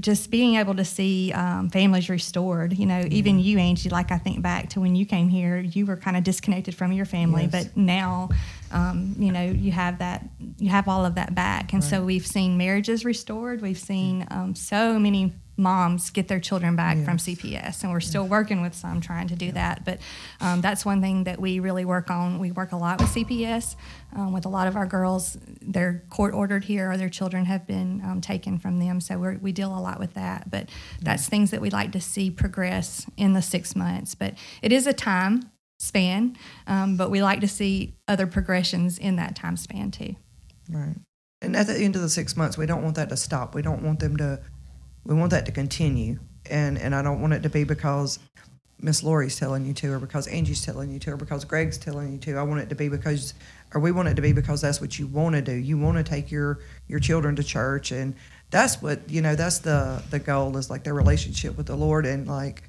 just 0.00 0.32
being 0.32 0.56
able 0.56 0.74
to 0.74 0.84
see 0.84 1.32
um, 1.32 1.70
families 1.70 2.08
restored, 2.10 2.76
you 2.76 2.86
know, 2.86 3.04
even 3.08 3.38
you, 3.38 3.56
Angie, 3.58 3.88
like 3.88 4.10
I 4.10 4.18
think 4.18 4.42
back 4.42 4.70
to 4.70 4.80
when 4.80 4.96
you 4.96 5.06
came 5.06 5.28
here, 5.28 5.58
you 5.58 5.86
were 5.86 5.96
kind 5.96 6.16
of 6.16 6.24
disconnected 6.24 6.74
from 6.74 6.90
your 6.90 7.04
family, 7.06 7.42
Yes. 7.44 7.66
but 7.66 7.76
now, 7.76 8.30
um, 8.72 9.14
you 9.16 9.30
know, 9.30 9.44
you 9.44 9.70
have 9.70 10.00
that, 10.00 10.28
you 10.58 10.70
have 10.70 10.88
all 10.88 11.04
of 11.04 11.14
that 11.14 11.36
back. 11.36 11.72
And 11.72 11.84
so 11.84 12.02
we've 12.02 12.26
seen 12.26 12.56
marriages 12.58 13.04
restored. 13.04 13.62
We've 13.62 13.78
seen 13.78 14.26
um, 14.32 14.56
so 14.56 14.98
many 14.98 15.32
moms 15.56 16.10
get 16.10 16.28
their 16.28 16.40
children 16.40 16.76
back 16.76 16.98
from 17.04 17.16
CPS, 17.16 17.82
and 17.82 17.92
we're 17.92 18.00
still 18.00 18.26
working 18.26 18.62
with 18.62 18.74
some 18.74 19.00
trying 19.00 19.28
to 19.28 19.36
do 19.36 19.52
that. 19.52 19.84
But 19.84 20.00
um, 20.40 20.60
that's 20.60 20.84
one 20.84 21.00
thing 21.00 21.24
that 21.24 21.40
we 21.40 21.60
really 21.60 21.84
work 21.84 22.10
on. 22.10 22.38
We 22.38 22.52
work 22.52 22.72
a 22.72 22.76
lot 22.76 23.00
with 23.00 23.10
CPS. 23.10 23.76
Um, 24.14 24.32
with 24.32 24.46
a 24.46 24.48
lot 24.48 24.66
of 24.66 24.76
our 24.76 24.86
girls, 24.86 25.36
they're 25.60 26.02
court 26.10 26.32
ordered 26.34 26.64
here, 26.64 26.90
or 26.90 26.96
their 26.96 27.08
children 27.08 27.44
have 27.46 27.66
been 27.66 28.02
um, 28.04 28.20
taken 28.20 28.58
from 28.58 28.78
them. 28.78 29.00
So 29.00 29.18
we're, 29.18 29.36
we 29.38 29.52
deal 29.52 29.76
a 29.76 29.80
lot 29.80 29.98
with 29.98 30.14
that. 30.14 30.50
But 30.50 30.68
that's 31.02 31.28
things 31.28 31.50
that 31.50 31.60
we 31.60 31.70
like 31.70 31.92
to 31.92 32.00
see 32.00 32.30
progress 32.30 33.06
in 33.16 33.32
the 33.32 33.42
six 33.42 33.74
months. 33.74 34.14
But 34.14 34.34
it 34.62 34.72
is 34.72 34.86
a 34.86 34.92
time 34.92 35.50
span, 35.78 36.36
um, 36.66 36.96
but 36.96 37.10
we 37.10 37.22
like 37.22 37.40
to 37.40 37.48
see 37.48 37.94
other 38.08 38.26
progressions 38.26 38.98
in 38.98 39.16
that 39.16 39.36
time 39.36 39.56
span 39.56 39.90
too. 39.90 40.16
Right. 40.70 40.96
And 41.42 41.54
at 41.54 41.66
the 41.66 41.76
end 41.76 41.96
of 41.96 42.02
the 42.02 42.08
six 42.08 42.36
months, 42.36 42.56
we 42.56 42.66
don't 42.66 42.82
want 42.82 42.96
that 42.96 43.08
to 43.10 43.16
stop. 43.16 43.54
We 43.54 43.62
don't 43.62 43.82
want 43.82 44.00
them 44.00 44.16
to, 44.16 44.40
we 45.06 45.14
want 45.14 45.30
that 45.30 45.46
to 45.46 45.52
continue. 45.52 46.18
And 46.50 46.78
and 46.78 46.94
I 46.94 47.02
don't 47.02 47.20
want 47.20 47.32
it 47.32 47.42
to 47.44 47.48
be 47.48 47.64
because 47.64 48.18
Miss 48.78 49.02
Laurie's 49.02 49.36
telling 49.36 49.64
you 49.64 49.72
to, 49.74 49.94
or 49.94 49.98
because 49.98 50.26
Angie's 50.26 50.64
telling 50.64 50.90
you 50.90 50.98
to, 51.00 51.12
or 51.12 51.16
because 51.16 51.44
Greg's 51.44 51.78
telling 51.78 52.12
you 52.12 52.18
to. 52.18 52.36
I 52.36 52.42
want 52.42 52.60
it 52.60 52.68
to 52.68 52.74
be 52.74 52.88
because, 52.88 53.32
or 53.74 53.80
we 53.80 53.90
want 53.90 54.08
it 54.08 54.14
to 54.16 54.22
be 54.22 54.32
because 54.32 54.60
that's 54.60 54.80
what 54.80 54.98
you 54.98 55.06
want 55.06 55.34
to 55.34 55.42
do. 55.42 55.54
You 55.54 55.78
want 55.78 55.96
to 55.96 56.04
take 56.04 56.30
your 56.30 56.60
your 56.86 57.00
children 57.00 57.36
to 57.36 57.42
church, 57.42 57.90
and 57.90 58.14
that's 58.50 58.82
what 58.82 59.08
you 59.08 59.22
know. 59.22 59.34
That's 59.34 59.60
the 59.60 60.02
the 60.10 60.18
goal 60.18 60.56
is 60.56 60.68
like 60.68 60.84
their 60.84 60.94
relationship 60.94 61.56
with 61.56 61.66
the 61.66 61.76
Lord, 61.76 62.04
and 62.04 62.26
like 62.26 62.64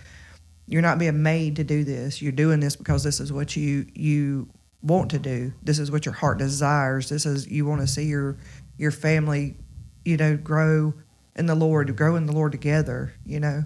you're 0.66 0.82
not 0.82 0.98
being 0.98 1.22
made 1.22 1.58
to 1.58 1.64
do 1.64 1.84
this. 1.84 2.22
You're 2.22 2.32
doing 2.32 2.62
this 2.62 2.76
because 2.76 3.04
this 3.04 3.20
is 3.20 3.34
what 3.34 3.56
you 3.56 3.86
you 3.94 4.48
want 4.82 5.12
to 5.12 5.20
do. 5.20 5.54
This 5.62 5.78
is 5.78 5.92
what 5.92 6.06
your 6.06 6.14
heart 6.14 6.38
desires. 6.38 7.10
This 7.10 7.26
is 7.26 7.48
you 7.48 7.66
want 7.66 7.82
to 7.82 7.88
see 7.88 8.06
your 8.06 8.38
your 8.78 8.92
family, 8.92 9.58
you 10.06 10.16
know, 10.16 10.38
grow 10.38 10.94
in 11.38 11.46
the 11.46 11.56
Lord, 11.56 11.96
grow 11.96 12.16
in 12.16 12.26
the 12.26 12.34
Lord 12.34 12.52
together. 12.52 13.14
You 13.26 13.40
know. 13.40 13.64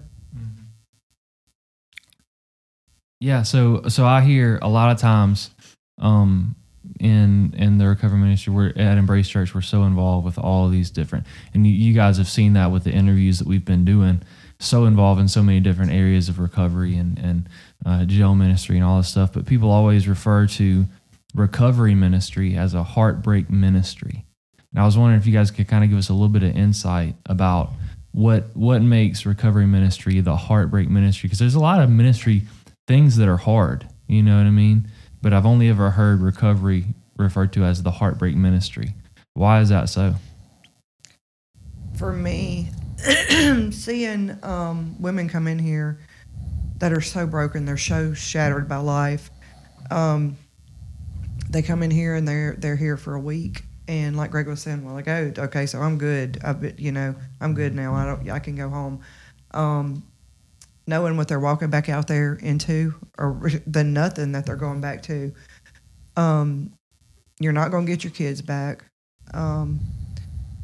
Yeah, 3.20 3.42
so 3.44 3.82
so 3.88 4.04
I 4.04 4.20
hear 4.22 4.58
a 4.62 4.68
lot 4.68 4.90
of 4.90 4.98
times 4.98 5.50
um, 6.00 6.56
in 6.98 7.54
in 7.56 7.78
the 7.78 7.86
recovery 7.86 8.18
ministry, 8.18 8.52
we're 8.52 8.72
at 8.74 8.98
Embrace 8.98 9.28
Church, 9.28 9.54
we're 9.54 9.60
so 9.60 9.84
involved 9.84 10.24
with 10.24 10.38
all 10.38 10.66
of 10.66 10.72
these 10.72 10.90
different, 10.90 11.26
and 11.54 11.64
you, 11.64 11.72
you 11.72 11.94
guys 11.94 12.18
have 12.18 12.26
seen 12.28 12.54
that 12.54 12.72
with 12.72 12.82
the 12.82 12.90
interviews 12.90 13.38
that 13.38 13.46
we've 13.46 13.64
been 13.64 13.84
doing. 13.84 14.22
so 14.58 14.84
involved 14.86 15.20
in 15.20 15.28
so 15.28 15.42
many 15.42 15.60
different 15.60 15.92
areas 15.92 16.28
of 16.28 16.38
recovery 16.38 16.96
and 16.96 17.18
and 17.18 17.48
uh, 17.84 18.04
jail 18.04 18.34
ministry 18.34 18.76
and 18.76 18.84
all 18.84 18.98
this 18.98 19.08
stuff. 19.08 19.32
But 19.32 19.46
people 19.46 19.70
always 19.70 20.08
refer 20.08 20.46
to 20.48 20.86
recovery 21.34 21.94
ministry 21.94 22.56
as 22.56 22.74
a 22.74 22.82
heartbreak 22.82 23.50
ministry. 23.50 24.24
And 24.72 24.80
I 24.82 24.84
was 24.84 24.96
wondering 24.96 25.20
if 25.20 25.26
you 25.26 25.32
guys 25.32 25.50
could 25.50 25.68
kind 25.68 25.84
of 25.84 25.90
give 25.90 25.98
us 25.98 26.08
a 26.08 26.12
little 26.12 26.28
bit 26.28 26.42
of 26.42 26.56
insight 26.56 27.14
about 27.26 27.70
what 28.12 28.54
what 28.54 28.82
makes 28.82 29.24
recovery 29.24 29.66
ministry 29.66 30.20
the 30.20 30.36
heartbreak 30.36 30.90
ministry 30.90 31.28
because 31.28 31.38
there's 31.38 31.54
a 31.54 31.60
lot 31.60 31.80
of 31.80 31.88
ministry 31.88 32.42
things 32.86 33.16
that 33.16 33.28
are 33.28 33.38
hard, 33.38 33.86
you 34.06 34.22
know 34.22 34.36
what 34.36 34.46
I 34.46 34.50
mean? 34.50 34.88
But 35.22 35.32
I've 35.32 35.46
only 35.46 35.68
ever 35.68 35.90
heard 35.90 36.20
recovery 36.20 36.86
referred 37.16 37.52
to 37.54 37.64
as 37.64 37.82
the 37.82 37.90
heartbreak 37.90 38.34
ministry. 38.34 38.94
Why 39.34 39.60
is 39.60 39.68
that 39.68 39.88
so? 39.88 40.14
For 41.96 42.12
me, 42.12 42.70
seeing 43.70 44.38
um, 44.42 45.00
women 45.00 45.28
come 45.28 45.46
in 45.46 45.58
here 45.58 46.00
that 46.78 46.92
are 46.92 47.00
so 47.00 47.26
broken, 47.26 47.64
they're 47.64 47.76
so 47.76 48.12
shattered 48.12 48.68
by 48.68 48.76
life. 48.76 49.30
Um, 49.90 50.36
they 51.48 51.62
come 51.62 51.82
in 51.82 51.90
here 51.90 52.14
and 52.14 52.26
they're 52.26 52.56
they're 52.58 52.76
here 52.76 52.96
for 52.96 53.14
a 53.14 53.20
week, 53.20 53.62
and 53.92 54.16
like 54.16 54.30
Greg 54.30 54.48
was 54.48 54.62
saying, 54.62 54.86
well, 54.86 54.94
like, 54.94 55.06
oh, 55.06 55.32
okay, 55.36 55.66
so 55.66 55.78
I'm 55.78 55.98
good. 55.98 56.38
I've 56.42 56.62
been, 56.62 56.74
you 56.78 56.92
know, 56.92 57.14
I'm 57.42 57.52
good 57.52 57.74
now. 57.74 57.92
I 57.92 58.06
don't, 58.06 58.30
I 58.30 58.38
can 58.38 58.56
go 58.56 58.70
home. 58.70 59.02
Um, 59.50 60.02
knowing 60.86 61.18
what 61.18 61.28
they're 61.28 61.38
walking 61.38 61.68
back 61.68 61.90
out 61.90 62.08
there 62.08 62.38
into, 62.40 62.94
or 63.18 63.50
the 63.66 63.84
nothing 63.84 64.32
that 64.32 64.46
they're 64.46 64.56
going 64.56 64.80
back 64.80 65.02
to. 65.02 65.32
Um, 66.16 66.72
you're 67.38 67.52
not 67.52 67.70
going 67.70 67.84
to 67.84 67.92
get 67.92 68.02
your 68.02 68.14
kids 68.14 68.40
back. 68.40 68.86
Um, 69.34 69.80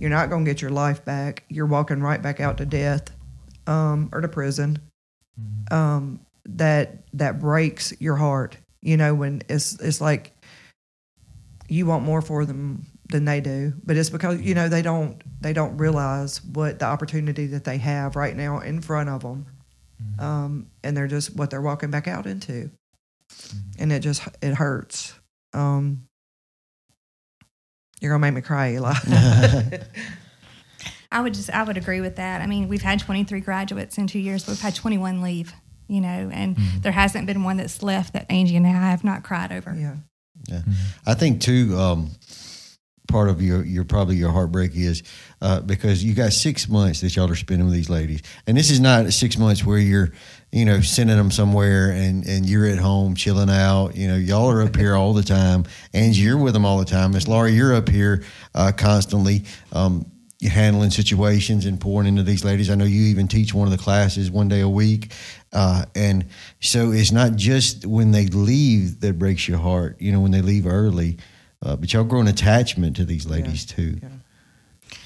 you're 0.01 0.09
not 0.09 0.31
going 0.31 0.47
to 0.47 0.51
get 0.51 0.63
your 0.63 0.71
life 0.71 1.05
back. 1.05 1.45
You're 1.51 1.67
walking 1.67 2.01
right 2.01 2.23
back 2.23 2.41
out 2.41 2.57
to 2.59 2.65
death 2.65 3.11
um, 3.67 4.09
or 4.11 4.23
to 4.23 4.29
prison. 4.29 4.79
Um, 5.71 6.21
that 6.47 7.05
that 7.13 7.41
breaks 7.41 7.93
your 8.01 8.17
heart. 8.17 8.57
You 8.81 8.97
know 8.97 9.15
when 9.15 9.43
it's 9.51 9.79
it's 9.81 10.01
like 10.01 10.33
you 11.69 11.85
want 11.85 12.05
more 12.05 12.23
for 12.23 12.47
them 12.47 12.87
than 13.11 13.25
they 13.25 13.41
do, 13.41 13.73
but 13.85 13.97
it's 13.97 14.11
because 14.11 14.41
you 14.41 14.55
know 14.55 14.69
they 14.69 14.83
don't 14.83 15.23
they 15.41 15.53
don't 15.53 15.77
realize 15.79 16.43
what 16.45 16.79
the 16.79 16.85
opportunity 16.85 17.47
that 17.47 17.65
they 17.65 17.79
have 17.79 18.17
right 18.17 18.37
now 18.37 18.59
in 18.61 18.81
front 18.81 19.09
of 19.09 19.23
them, 19.23 19.47
um, 20.19 20.71
and 20.85 20.97
they're 20.97 21.07
just 21.09 21.35
what 21.37 21.51
they're 21.51 21.63
walking 21.63 21.91
back 21.91 22.07
out 22.07 22.27
into, 22.27 22.71
and 23.79 23.93
it 23.93 24.01
just 24.01 24.23
it 24.43 24.55
hurts. 24.55 25.15
Um, 25.55 26.05
you're 28.01 28.13
gonna 28.13 28.21
make 28.21 28.35
me 28.35 28.41
cry, 28.43 28.73
Eli. 28.75 28.95
I 31.11 31.23
would 31.23 31.33
just 31.35 31.51
I 31.51 31.63
would 31.63 31.79
agree 31.79 32.01
with 32.01 32.17
that. 32.17 32.43
I 32.43 32.47
mean, 32.47 32.69
we've 32.69 32.83
had 32.83 33.01
23 33.01 33.41
graduates 33.41 33.97
in 33.97 34.07
two 34.07 34.19
years, 34.19 34.45
but 34.45 34.53
we've 34.53 34.61
had 34.61 34.75
21 34.75 35.23
leave. 35.23 35.53
You 35.91 36.03
know, 36.03 36.29
and 36.31 36.55
there 36.83 36.93
hasn't 36.93 37.27
been 37.27 37.45
one 37.45 37.57
that's 37.57 37.83
left 37.83 38.13
that 38.13 38.31
Angie 38.31 38.57
and 38.57 38.67
I 38.67 38.71
have 38.91 39.05
not 39.05 39.23
cried 39.23 39.51
over. 39.53 39.75
yeah. 39.75 39.97
Yeah. 40.47 40.63
I 41.07 41.15
think 41.15 41.41
too. 41.41 41.77
Um, 41.77 42.11
part 43.09 43.29
of 43.29 43.43
your 43.43 43.65
your 43.65 43.85
probably 43.85 44.17
your 44.17 44.31
heartbreak 44.31 44.73
is 44.77 45.03
uh, 45.43 45.61
because 45.63 46.05
you 46.05 46.15
got 46.15 46.33
six 46.33 46.69
months 46.69 47.01
that 47.01 47.17
y'all 47.17 47.31
are 47.31 47.35
spending 47.35 47.67
with 47.67 47.75
these 47.75 47.91
ladies, 47.91 48.23
and 48.47 48.57
this 48.57 48.71
is 48.71 48.79
not 48.79 49.13
six 49.13 49.37
months 49.37 49.65
where 49.65 49.79
you're 49.79 50.13
you 50.53 50.65
know 50.65 50.81
sending 50.81 51.17
them 51.17 51.31
somewhere 51.31 51.91
and 51.91 52.25
and 52.27 52.47
you're 52.47 52.67
at 52.67 52.79
home 52.79 53.15
chilling 53.17 53.51
out. 53.51 53.97
You 53.97 54.09
know, 54.09 54.17
y'all 54.17 54.51
are 54.51 54.63
up 54.63 54.77
here 54.77 54.95
all 54.95 55.15
the 55.15 55.23
time. 55.23 55.65
and 55.93 56.17
you're 56.17 56.39
with 56.39 56.53
them 56.53 56.65
all 56.65 56.79
the 56.79 56.85
time. 56.85 57.13
Miss 57.13 57.27
Laurie, 57.27 57.53
you're 57.53 57.75
up 57.75 57.89
here 57.89 58.23
uh, 58.55 58.71
constantly. 58.77 59.45
Um, 59.73 60.11
handling 60.47 60.91
situations 60.91 61.67
and 61.67 61.81
pouring 61.81 62.07
into 62.07 62.23
these 62.23 62.45
ladies. 62.45 62.71
I 62.71 62.77
know 62.77 62.85
you 62.85 63.07
even 63.07 63.27
teach 63.27 63.53
one 63.53 63.67
of 63.67 63.77
the 63.77 63.83
classes 63.83 64.31
one 64.31 64.47
day 64.47 64.61
a 64.61 64.69
week. 64.69 65.13
Uh, 65.53 65.85
and 65.97 66.27
so 66.61 66.93
it's 66.93 67.11
not 67.11 67.35
just 67.35 67.85
when 67.85 68.13
they 68.13 68.27
leave 68.27 69.01
that 69.01 69.19
breaks 69.19 69.49
your 69.49 69.59
heart, 69.59 70.01
you 70.01 70.13
know, 70.13 70.21
when 70.21 70.31
they 70.31 70.43
leave 70.43 70.65
early, 70.65 71.19
uh, 71.63 71.77
but 71.77 71.93
y'all 71.93 72.05
grow 72.05 72.21
an 72.21 72.29
attachment 72.29 72.97
to 72.97 73.05
these 73.05 73.27
ladies 73.27 73.65
too. 73.65 73.99
Yeah. 74.03 74.09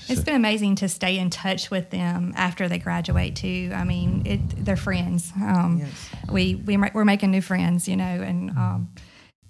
It's 0.08 0.20
been 0.20 0.34
amazing 0.36 0.76
to 0.76 0.88
stay 0.88 1.18
in 1.18 1.30
touch 1.30 1.70
with 1.70 1.90
them 1.90 2.32
after 2.36 2.68
they 2.68 2.78
graduate 2.78 3.34
too. 3.36 3.70
I 3.74 3.84
mean, 3.84 4.22
it, 4.26 4.64
they're 4.64 4.76
friends. 4.76 5.32
Um, 5.36 5.78
Yes. 5.80 6.10
We 6.30 6.56
we 6.56 6.76
we're 6.76 7.04
making 7.04 7.30
new 7.30 7.42
friends, 7.42 7.88
you 7.88 7.96
know, 7.96 8.04
and 8.04 8.50
um, 8.50 8.88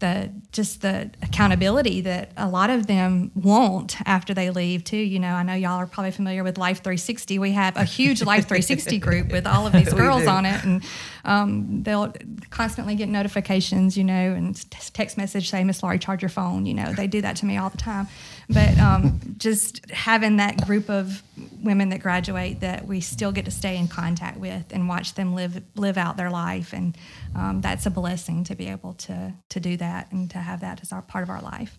the 0.03 0.31
just 0.51 0.83
the 0.83 1.11
accountability 1.23 2.01
that 2.03 2.33
a 2.37 2.49
lot 2.49 2.71
of 2.71 2.89
them 2.89 3.31
want 3.37 3.97
after 4.05 4.35
they 4.35 4.51
leave 4.51 4.83
too. 4.83 4.97
You 4.97 5.21
know, 5.21 5.33
I 5.33 5.45
know 5.45 5.55
y'all 5.55 5.79
are 5.79 5.87
probably 5.87 6.11
familiar 6.11 6.43
with 6.43 6.59
Life 6.59 6.79
360. 6.79 7.39
We 7.39 7.53
have 7.53 7.77
a 7.77 7.85
huge 7.85 8.21
Life 8.33 8.49
360 8.49 8.99
group 8.99 9.31
with 9.31 9.47
all 9.47 9.67
of 9.67 9.73
these 9.73 9.95
girls 9.95 10.27
on 10.27 10.45
it, 10.45 10.63
and 10.65 10.85
um, 11.25 11.85
they'll 11.85 12.13
constantly 12.51 12.97
get 12.97 13.09
notifications, 13.09 13.97
you 13.97 14.03
know, 14.03 14.13
and 14.13 14.71
text 14.71 15.17
message 15.17 15.49
say, 15.49 15.63
"Miss 15.63 15.83
Laurie, 15.83 16.01
charge 16.01 16.21
your 16.21 16.29
phone." 16.29 16.67
You 16.67 16.75
know, 16.75 16.93
they 16.93 17.07
do 17.07 17.23
that 17.23 17.37
to 17.37 17.47
me 17.47 17.57
all 17.57 17.71
the 17.71 17.79
time. 17.79 18.09
But 18.51 18.77
um, 18.79 19.21
just 19.39 19.89
having 19.91 20.37
that 20.37 20.67
group 20.67 20.91
of 20.91 21.23
women 21.63 21.89
that 21.91 22.01
graduate 22.01 22.61
that 22.61 22.87
we 22.87 23.01
still 23.01 23.33
get 23.33 23.45
to 23.45 23.51
stay 23.51 23.77
in 23.77 23.89
contact 23.89 24.39
with 24.39 24.65
and 24.73 24.89
watch 24.89 25.15
them 25.15 25.35
live 25.35 25.63
live 25.77 25.97
out 25.97 26.17
their 26.17 26.31
life, 26.31 26.73
and 26.73 26.97
um, 27.35 27.61
that's 27.61 27.87
a 27.87 27.91
blessing 27.91 28.45
to 28.45 28.55
be 28.55 28.69
able 28.69 28.95
to 28.95 29.33
to 29.51 29.61
do 29.61 29.77
that 29.77 30.11
and 30.13 30.31
to 30.31 30.39
have 30.39 30.61
that 30.61 30.81
as 30.83 30.93
our 30.93 31.03
part 31.03 31.23
of 31.25 31.31
our 31.31 31.41
life. 31.41 31.79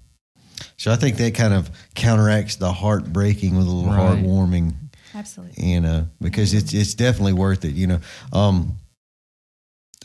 So 0.77 0.91
I 0.91 0.95
think 0.95 1.17
that 1.17 1.35
kind 1.35 1.53
of 1.53 1.69
counteracts 1.95 2.55
the 2.57 2.71
heartbreaking 2.71 3.55
with 3.57 3.67
a 3.67 3.69
little 3.69 3.91
Right. 3.91 4.17
heartwarming, 4.17 4.73
Absolutely. 5.13 5.63
you 5.71 5.81
know, 5.81 6.07
because 6.21 6.53
it's 6.53 6.73
it's 6.73 6.93
definitely 6.93 7.33
worth 7.33 7.65
it. 7.65 7.73
You 7.73 7.87
know, 7.87 7.99
um, 8.31 8.77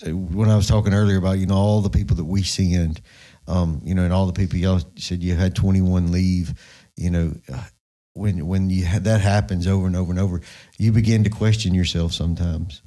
when 0.07 0.49
I 0.49 0.57
was 0.57 0.67
talking 0.69 0.95
earlier 0.95 1.19
about 1.19 1.39
you 1.39 1.47
know 1.47 1.57
all 1.57 1.81
the 1.81 1.91
people 1.91 2.17
that 2.17 2.25
we 2.25 2.43
send, 2.43 3.01
um, 3.47 3.81
you 3.85 3.95
know, 3.95 4.05
and 4.05 4.13
all 4.13 4.27
the 4.27 4.33
people 4.33 4.59
y'all 4.59 4.81
said 4.97 5.23
you 5.23 5.35
had 5.35 5.55
21 5.55 6.13
leave, 6.13 6.55
you 6.97 7.11
know. 7.11 7.35
When 8.19 8.47
when 8.47 8.69
you 8.69 8.87
ha- 8.87 8.99
that 9.01 9.21
happens 9.21 9.67
over 9.67 9.87
and 9.87 9.97
over 9.97 10.11
and 10.11 10.21
over, 10.21 10.41
you 10.77 10.93
begin 10.93 11.25
to 11.25 11.31
question 11.31 11.75
yourself 11.75 12.13
sometimes. 12.13 12.83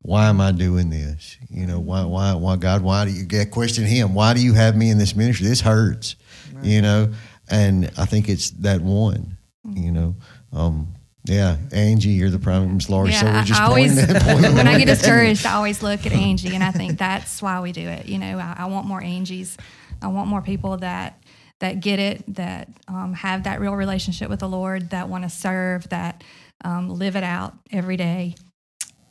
Why 0.00 0.28
am 0.28 0.40
I 0.40 0.50
doing 0.50 0.90
this? 0.90 1.36
You 1.50 1.66
know, 1.66 1.78
why 1.78 2.04
why 2.04 2.34
why 2.34 2.56
God? 2.56 2.82
Why 2.82 3.04
do 3.04 3.12
you 3.12 3.24
get 3.24 3.50
question 3.50 3.84
Him? 3.84 4.14
Why 4.14 4.34
do 4.34 4.40
you 4.40 4.54
have 4.54 4.74
me 4.76 4.90
in 4.90 4.98
this 4.98 5.14
ministry? 5.14 5.46
This 5.46 5.60
hurts, 5.60 6.16
you 6.62 6.82
know. 6.82 7.12
And 7.48 7.90
I 7.98 8.06
think 8.06 8.28
it's 8.28 8.50
that 8.50 8.80
one, 8.80 9.36
you 9.74 9.92
know. 9.92 10.16
Um, 10.52 10.94
yeah, 11.24 11.56
Angie, 11.70 12.10
you're 12.10 12.30
the 12.30 12.38
prime 12.38 12.74
Miss 12.74 12.90
Laurie. 12.90 13.12
so 13.12 13.26
we're 13.26 13.44
just 13.44 13.60
I 13.60 13.66
always, 13.66 13.94
when 13.96 14.66
I 14.66 14.76
get 14.78 14.86
discouraged, 14.86 15.46
I 15.46 15.52
always 15.52 15.82
look 15.82 16.04
at 16.04 16.12
Angie, 16.12 16.54
and 16.54 16.64
I 16.64 16.72
think 16.72 16.98
that's 16.98 17.40
why 17.40 17.60
we 17.60 17.70
do 17.70 17.86
it. 17.86 18.06
You 18.06 18.18
know, 18.18 18.38
I, 18.38 18.56
I 18.58 18.64
want 18.66 18.86
more 18.86 19.00
Angies. 19.00 19.56
I 20.02 20.08
want 20.08 20.28
more 20.28 20.42
people 20.42 20.78
that 20.78 21.21
that 21.62 21.78
get 21.78 22.00
it, 22.00 22.24
that 22.34 22.68
um, 22.88 23.14
have 23.14 23.44
that 23.44 23.60
real 23.60 23.76
relationship 23.76 24.28
with 24.28 24.40
the 24.40 24.48
Lord, 24.48 24.90
that 24.90 25.08
want 25.08 25.22
to 25.22 25.30
serve, 25.30 25.88
that 25.90 26.24
um, 26.64 26.90
live 26.90 27.14
it 27.14 27.22
out 27.22 27.54
every 27.70 27.96
day. 27.96 28.34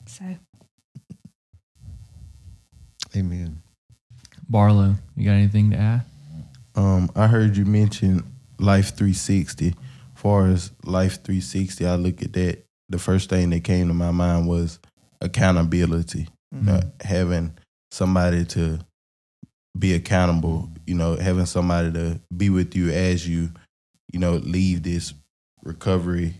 So 0.06 0.26
Amen. 3.16 3.62
Barlow, 4.50 4.96
you 5.16 5.26
got 5.26 5.32
anything 5.32 5.72
to 5.72 5.78
add? 5.78 6.02
Um, 6.76 7.10
I 7.16 7.28
heard 7.28 7.56
you 7.56 7.64
mention 7.64 8.24
Life 8.60 8.96
360. 8.98 9.74
Far 10.14 10.48
as 10.48 10.72
Life 10.84 11.24
360, 11.24 11.86
I 11.86 11.96
look 11.96 12.22
at 12.22 12.34
that. 12.34 12.64
The 12.90 13.00
first 13.00 13.30
thing 13.30 13.50
that 13.52 13.64
came 13.64 13.88
to 13.88 13.94
my 13.94 14.12
mind 14.12 14.50
was 14.50 14.78
accountability. 15.22 16.28
You 16.54 16.62
know, 16.64 16.82
having 17.00 17.58
somebody 17.92 18.44
to 18.44 18.80
be 19.78 19.94
accountable. 19.94 20.70
You 20.86 20.96
know, 20.96 21.16
having 21.16 21.46
somebody 21.46 21.92
to 21.94 22.20
be 22.36 22.50
with 22.50 22.76
you 22.76 22.90
as 22.90 23.28
you, 23.28 23.52
you 24.12 24.20
know, 24.20 24.34
leave 24.34 24.84
this 24.84 25.14
recovery 25.64 26.36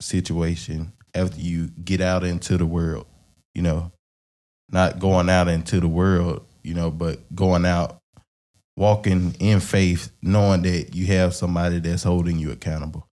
situation 0.00 0.92
after 1.14 1.40
you 1.40 1.68
get 1.84 2.00
out 2.00 2.24
into 2.24 2.56
the 2.56 2.66
world. 2.66 3.06
You 3.54 3.62
know, 3.62 3.92
not 4.70 4.98
going 4.98 5.28
out 5.28 5.48
into 5.48 5.80
the 5.80 5.88
world. 5.88 6.44
You 6.62 6.74
know, 6.74 6.90
but 6.90 7.20
going 7.34 7.64
out 7.64 7.98
walking 8.76 9.34
in 9.40 9.60
faith, 9.60 10.10
knowing 10.22 10.62
that 10.62 10.94
you 10.94 11.06
have 11.06 11.34
somebody 11.34 11.78
that's 11.78 12.02
holding 12.02 12.38
you 12.38 12.50
accountable. 12.52 13.06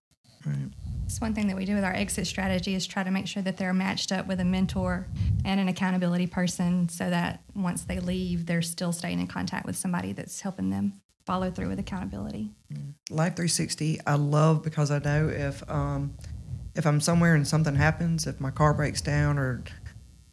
It's 1.15 1.21
one 1.21 1.33
thing 1.33 1.47
that 1.47 1.55
we 1.55 1.65
do 1.65 1.77
with 1.77 1.85
our 1.85 1.93
exit 1.93 2.27
strategy 2.27 2.75
is 2.75 2.89
try 2.89 3.05
to 3.05 3.11
make 3.13 3.29
sure 3.29 3.41
that 3.45 3.57
they're 3.57 3.73
matched 3.73 4.11
up 4.11 4.27
with 4.27 4.41
a 4.41 4.45
mentor 4.45 5.07
and 5.45 5.61
an 5.61 5.69
accountability 5.69 6.27
person, 6.27 6.89
so 6.89 7.09
that 7.09 7.41
once 7.55 7.85
they 7.85 8.01
leave, 8.01 8.47
they're 8.47 8.63
still 8.63 8.91
staying 8.93 9.21
in 9.21 9.29
contact 9.29 9.65
with 9.65 9.77
somebody 9.77 10.13
that's 10.13 10.41
helping 10.41 10.71
them 10.71 10.95
follow 11.25 11.53
through 11.53 11.69
with 11.69 11.79
accountability. 11.79 12.51
Life 13.11 13.37
360, 13.37 14.01
I 14.05 14.17
love 14.17 14.65
because 14.65 14.91
I 14.91 14.99
know 14.99 15.29
if 15.29 15.63
um, 15.71 16.15
if 16.75 16.85
I'm 16.85 17.01
somewhere 17.01 17.37
and 17.37 17.47
something 17.47 17.77
happens, 17.77 18.27
if 18.27 18.41
my 18.41 18.51
car 18.51 18.75
breaks 18.75 19.01
down 19.01 19.39
or 19.39 19.63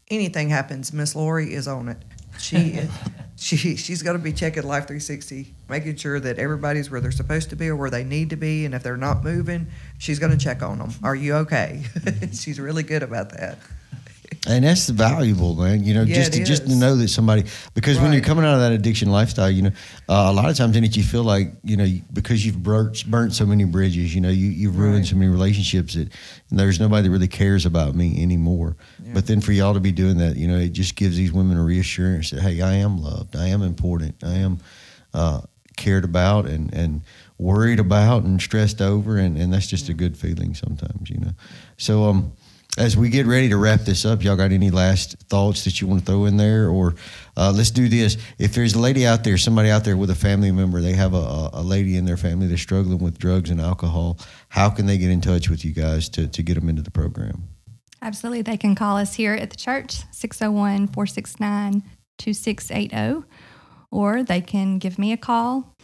anything 0.10 0.50
happens, 0.50 0.92
Miss 0.92 1.16
Laurie 1.16 1.54
is 1.54 1.68
on 1.68 1.90
it. 1.90 2.04
She 2.40 2.80
she 3.42 3.76
she's 3.76 4.04
going 4.04 4.16
to 4.16 4.24
be 4.24 4.32
checking 4.32 4.64
Life 4.64 4.84
360, 4.84 5.54
making 5.68 5.96
sure 5.96 6.20
that 6.20 6.38
everybody's 6.38 6.92
where 6.92 7.02
they're 7.02 7.12
supposed 7.12 7.50
to 7.50 7.56
be 7.56 7.70
or 7.70 7.76
where 7.76 7.90
they 7.90 8.04
need 8.04 8.30
to 8.30 8.36
be, 8.36 8.66
and 8.66 8.76
if 8.76 8.84
they're 8.84 8.98
not 8.98 9.24
moving, 9.24 9.68
she's 9.98 10.20
going 10.20 10.32
to 10.32 10.38
check 10.38 10.62
on 10.62 10.78
them. 10.78 10.92
Are 11.04 11.16
you 11.16 11.34
okay? 11.38 11.84
she's 12.34 12.60
really 12.60 12.84
good 12.84 13.02
about 13.02 13.32
that. 13.32 13.58
And 14.48 14.64
that's 14.66 14.90
valuable, 14.90 15.56
man. 15.56 15.84
You 15.84 15.94
know, 15.94 16.02
Yeah, 16.02 16.16
just 16.16 16.34
to, 16.34 16.44
just 16.44 16.68
to 16.68 16.76
know 16.76 16.96
that 16.96 17.10
somebody 17.10 17.44
because 17.76 18.00
when 18.00 18.12
you're 18.12 18.22
coming 18.24 18.44
out 18.44 18.56
of 18.56 18.60
that 18.62 18.72
addiction 18.72 19.12
lifestyle, 19.12 19.52
you 19.52 19.62
know, 19.62 19.72
uh, 20.10 20.28
a 20.30 20.34
lot 20.34 20.50
of 20.50 20.58
times 20.58 20.76
in 20.76 20.84
it 20.84 20.98
you 20.98 21.04
feel 21.04 21.24
like 21.24 21.54
you 21.64 21.78
know 21.78 21.88
because 22.12 22.44
you've 22.46 22.62
burnt, 22.64 23.06
burnt 23.06 23.34
so 23.34 23.46
many 23.46 23.66
bridges, 23.66 24.16
you 24.16 24.22
know, 24.22 24.30
you 24.30 24.48
you've 24.50 24.78
ruined 24.78 24.96
Right. 24.98 25.06
so 25.06 25.16
many 25.16 25.30
relationships 25.30 25.94
that 25.94 26.10
there's 26.50 26.80
nobody 26.80 27.04
that 27.08 27.12
really 27.12 27.28
cares 27.28 27.66
about 27.66 27.94
me 27.96 28.22
anymore. 28.22 28.76
But 29.14 29.28
then 29.28 29.42
for 29.42 29.52
y'all 29.52 29.74
to 29.74 29.80
be 29.80 29.92
doing 29.92 30.18
that, 30.18 30.38
you 30.38 30.48
know, 30.48 30.58
it 30.58 30.70
just 30.74 30.96
gives 30.96 31.18
these 31.18 31.32
women 31.32 31.58
a 31.58 31.64
reassurance 31.64 32.32
that 32.32 32.42
hey, 32.42 32.62
I 32.62 32.74
am 32.76 33.02
loved, 33.02 33.36
I 33.36 33.48
am 33.50 33.62
important, 33.62 34.16
I 34.24 34.36
am 34.36 34.60
uh, 35.14 35.42
cared 35.78 36.04
about, 36.04 36.46
and 36.48 36.74
and 36.74 37.02
worried 37.38 37.80
about 37.80 38.24
and 38.24 38.42
stressed 38.42 38.82
over, 38.82 39.18
and 39.18 39.38
and 39.38 39.54
that's 39.54 39.68
just 39.68 39.90
a 39.90 39.94
good 39.94 40.18
feeling 40.18 40.56
sometimes, 40.56 41.10
you 41.10 41.18
know. 41.20 41.32
So 41.78 42.06
um 42.06 42.32
as 42.78 42.96
we 42.96 43.10
get 43.10 43.26
ready 43.26 43.50
to 43.50 43.58
wrap 43.58 43.82
this 43.82 44.06
up, 44.06 44.24
y'all 44.24 44.38
got 44.38 44.52
any 44.52 44.72
last 44.72 45.18
thoughts 45.30 45.66
that 45.66 45.82
you 45.82 45.88
want 45.88 46.02
to 46.02 46.06
throw 46.06 46.26
in 46.26 46.38
there? 46.38 46.70
Or 46.70 46.96
uh, 47.36 47.52
let's 47.54 47.72
do 47.72 47.90
this. 47.90 48.18
If 48.38 48.54
there's 48.54 48.76
a 48.76 48.80
lady 48.80 49.06
out 49.06 49.24
there, 49.24 49.38
somebody 49.38 49.70
out 49.70 49.84
there 49.84 49.98
with 49.98 50.10
a 50.10 50.16
family 50.16 50.52
member, 50.52 50.80
they 50.82 50.94
have 50.94 51.14
a, 51.14 51.50
a 51.54 51.62
lady 51.62 51.98
in 51.98 52.06
their 52.06 52.18
family 52.18 52.48
that's 52.48 52.62
struggling 52.62 53.00
with 53.00 53.18
drugs 53.18 53.50
and 53.50 53.60
alcohol, 53.60 54.20
how 54.50 54.70
can 54.70 54.86
they 54.86 54.98
get 54.98 55.10
in 55.10 55.20
touch 55.20 55.50
with 55.50 55.66
you 55.66 55.74
guys 55.74 56.08
to, 56.10 56.28
to 56.28 56.44
get 56.44 56.56
them 56.56 56.70
into 56.70 56.82
the 56.82 56.92
program? 56.92 57.44
Absolutely. 58.02 58.42
They 58.42 58.58
can 58.58 58.74
call 58.74 58.98
us 58.98 59.14
here 59.16 59.34
at 59.34 59.50
the 59.50 59.58
church, 59.58 60.04
601 60.12 60.88
469 60.88 61.84
2680, 62.18 63.28
or 63.92 64.24
they 64.24 64.42
can 64.42 64.78
give 64.78 64.98
me 64.98 65.12
a 65.12 65.18
call. 65.18 65.76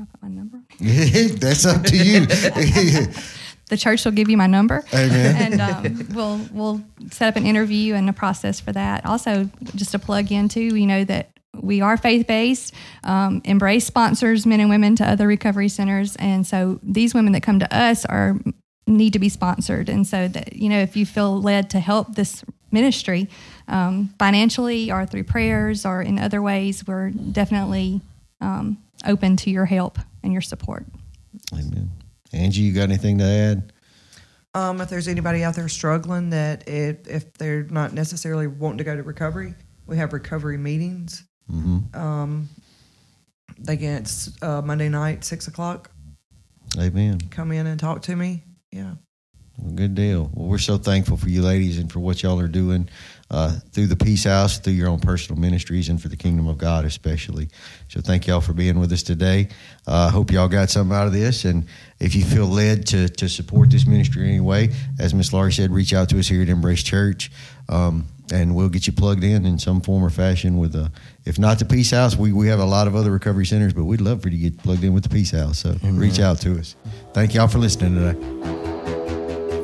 I 0.00 0.04
put 0.04 0.22
my 0.22 0.28
number? 0.28 0.62
that's 0.80 1.66
up 1.66 1.84
to 1.84 1.96
you. 1.96 2.26
The 3.72 3.78
church 3.78 4.04
will 4.04 4.12
give 4.12 4.28
you 4.28 4.36
my 4.36 4.46
number. 4.46 4.84
Amen. 4.92 5.54
And 5.54 5.60
um, 5.62 6.08
we'll, 6.12 6.40
we'll 6.52 6.84
set 7.10 7.28
up 7.28 7.36
an 7.36 7.46
interview 7.46 7.94
and 7.94 8.06
a 8.06 8.12
process 8.12 8.60
for 8.60 8.70
that. 8.70 9.06
Also, 9.06 9.48
just 9.74 9.92
to 9.92 9.98
plug 9.98 10.30
into, 10.30 10.60
you 10.60 10.86
know, 10.86 11.04
that 11.04 11.30
we 11.58 11.80
are 11.80 11.96
faith 11.96 12.26
based. 12.26 12.74
Um, 13.02 13.40
Embrace 13.46 13.86
sponsors 13.86 14.44
men 14.44 14.60
and 14.60 14.68
women 14.68 14.94
to 14.96 15.08
other 15.08 15.26
recovery 15.26 15.70
centers. 15.70 16.16
And 16.16 16.46
so 16.46 16.80
these 16.82 17.14
women 17.14 17.32
that 17.32 17.42
come 17.42 17.60
to 17.60 17.74
us 17.74 18.04
are 18.04 18.36
need 18.86 19.14
to 19.14 19.18
be 19.18 19.30
sponsored. 19.30 19.88
And 19.88 20.06
so 20.06 20.28
that, 20.28 20.52
you 20.54 20.68
know, 20.68 20.80
if 20.80 20.94
you 20.94 21.06
feel 21.06 21.40
led 21.40 21.70
to 21.70 21.80
help 21.80 22.14
this 22.14 22.44
ministry 22.72 23.30
um, 23.68 24.12
financially 24.18 24.92
or 24.92 25.06
through 25.06 25.24
prayers 25.24 25.86
or 25.86 26.02
in 26.02 26.18
other 26.18 26.42
ways, 26.42 26.86
we're 26.86 27.08
definitely 27.08 28.02
um, 28.42 28.76
open 29.06 29.38
to 29.38 29.50
your 29.50 29.64
help 29.64 29.98
and 30.22 30.30
your 30.30 30.42
support. 30.42 30.84
Amen. 31.54 31.90
Angie, 32.32 32.62
you 32.62 32.72
got 32.72 32.84
anything 32.84 33.18
to 33.18 33.24
add? 33.24 33.72
Um, 34.54 34.80
if 34.80 34.88
there's 34.90 35.08
anybody 35.08 35.44
out 35.44 35.54
there 35.54 35.68
struggling 35.68 36.30
that 36.30 36.68
if, 36.68 37.08
if 37.08 37.32
they're 37.34 37.64
not 37.64 37.94
necessarily 37.94 38.46
wanting 38.46 38.78
to 38.78 38.84
go 38.84 38.94
to 38.94 39.02
recovery, 39.02 39.54
we 39.86 39.96
have 39.96 40.12
recovery 40.12 40.58
meetings. 40.58 41.24
Mm-hmm. 41.50 41.98
Um, 41.98 42.48
they 43.58 43.76
it's 43.76 44.30
uh, 44.42 44.62
Monday 44.62 44.88
night, 44.88 45.24
six 45.24 45.48
o'clock. 45.48 45.90
Amen. 46.78 47.20
Come 47.30 47.52
in 47.52 47.66
and 47.66 47.78
talk 47.78 48.02
to 48.02 48.16
me. 48.16 48.44
Yeah. 48.70 48.94
Well, 49.58 49.72
good 49.74 49.94
deal. 49.94 50.30
Well, 50.34 50.48
we're 50.48 50.58
so 50.58 50.78
thankful 50.78 51.16
for 51.16 51.28
you 51.28 51.42
ladies 51.42 51.78
and 51.78 51.90
for 51.90 52.00
what 52.00 52.22
y'all 52.22 52.40
are 52.40 52.48
doing 52.48 52.88
uh, 53.30 53.58
through 53.72 53.86
the 53.86 53.96
Peace 53.96 54.24
House, 54.24 54.58
through 54.58 54.74
your 54.74 54.88
own 54.88 55.00
personal 55.00 55.40
ministries, 55.40 55.88
and 55.88 56.00
for 56.00 56.08
the 56.08 56.16
kingdom 56.16 56.46
of 56.46 56.58
God 56.58 56.84
especially. 56.84 57.48
So 57.88 58.00
thank 58.00 58.26
y'all 58.26 58.40
for 58.40 58.52
being 58.52 58.78
with 58.78 58.92
us 58.92 59.02
today. 59.02 59.48
I 59.86 60.06
uh, 60.06 60.10
hope 60.10 60.30
y'all 60.30 60.48
got 60.48 60.70
something 60.70 60.96
out 60.96 61.06
of 61.06 61.12
this. 61.12 61.44
And 61.44 61.66
if 61.98 62.14
you 62.14 62.24
feel 62.24 62.46
led 62.46 62.86
to, 62.88 63.08
to 63.08 63.28
support 63.28 63.70
this 63.70 63.86
ministry 63.86 64.24
in 64.24 64.28
any 64.28 64.40
way, 64.40 64.70
as 64.98 65.14
Miss 65.14 65.32
Laurie 65.32 65.52
said, 65.52 65.70
reach 65.70 65.94
out 65.94 66.08
to 66.10 66.18
us 66.18 66.28
here 66.28 66.42
at 66.42 66.48
Embrace 66.48 66.82
Church. 66.82 67.30
Um, 67.68 68.06
and 68.32 68.54
we'll 68.54 68.68
get 68.68 68.86
you 68.86 68.92
plugged 68.92 69.24
in 69.24 69.44
in 69.44 69.58
some 69.58 69.80
form 69.80 70.04
or 70.04 70.10
fashion 70.10 70.58
with 70.58 70.74
a, 70.74 70.90
if 71.24 71.38
not 71.38 71.58
the 71.58 71.64
Peace 71.64 71.90
House, 71.90 72.16
we, 72.16 72.32
we 72.32 72.48
have 72.48 72.60
a 72.60 72.64
lot 72.64 72.86
of 72.86 72.96
other 72.96 73.10
recovery 73.10 73.46
centers, 73.46 73.72
but 73.72 73.84
we'd 73.84 74.00
love 74.00 74.22
for 74.22 74.28
you 74.28 74.38
to 74.38 74.50
get 74.50 74.62
plugged 74.62 74.84
in 74.84 74.94
with 74.94 75.02
the 75.02 75.10
Peace 75.10 75.30
House. 75.30 75.58
So 75.58 75.76
reach 75.82 76.18
out 76.18 76.40
to 76.42 76.58
us. 76.58 76.76
Thank 77.12 77.34
y'all 77.34 77.48
for 77.48 77.58
listening 77.58 77.94
today. 77.94 78.71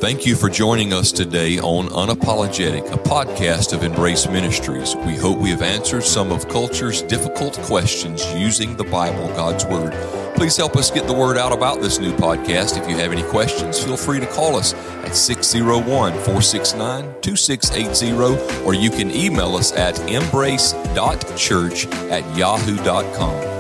Thank 0.01 0.25
you 0.25 0.37
for 0.37 0.49
joining 0.49 0.93
us 0.93 1.11
today 1.11 1.59
on 1.59 1.89
Unapologetic, 1.89 2.89
a 2.93 2.97
podcast 2.97 3.73
of 3.73 3.83
Embrace 3.83 4.29
Ministries. 4.29 4.95
We 4.95 5.17
hope 5.17 5.39
we 5.39 5.51
have 5.51 5.61
answered 5.61 6.05
some 6.05 6.31
of 6.31 6.49
culture's 6.49 7.03
difficult 7.03 7.59
questions 7.63 8.25
using 8.35 8.77
the 8.77 8.85
Bible, 8.85 9.27
God's 9.29 9.67
Word. 9.67 9.93
Please 10.37 10.57
help 10.57 10.77
us 10.77 10.93
get 10.93 11.09
the 11.09 11.13
word 11.13 11.37
out 11.37 11.51
about 11.51 11.81
this 11.81 11.99
new 11.99 12.13
podcast. 12.13 12.81
If 12.81 12.89
you 12.89 12.97
have 12.97 13.11
any 13.11 13.25
questions, 13.25 13.83
feel 13.83 13.97
free 13.97 14.21
to 14.21 14.27
call 14.27 14.55
us 14.55 14.73
at 15.05 15.17
601 15.17 16.13
469 16.13 17.21
2680, 17.21 18.65
or 18.65 18.75
you 18.75 18.91
can 18.91 19.11
email 19.11 19.57
us 19.57 19.73
at 19.73 19.99
embrace.church 20.09 21.87
at 21.87 22.37
yahoo.com. 22.37 23.58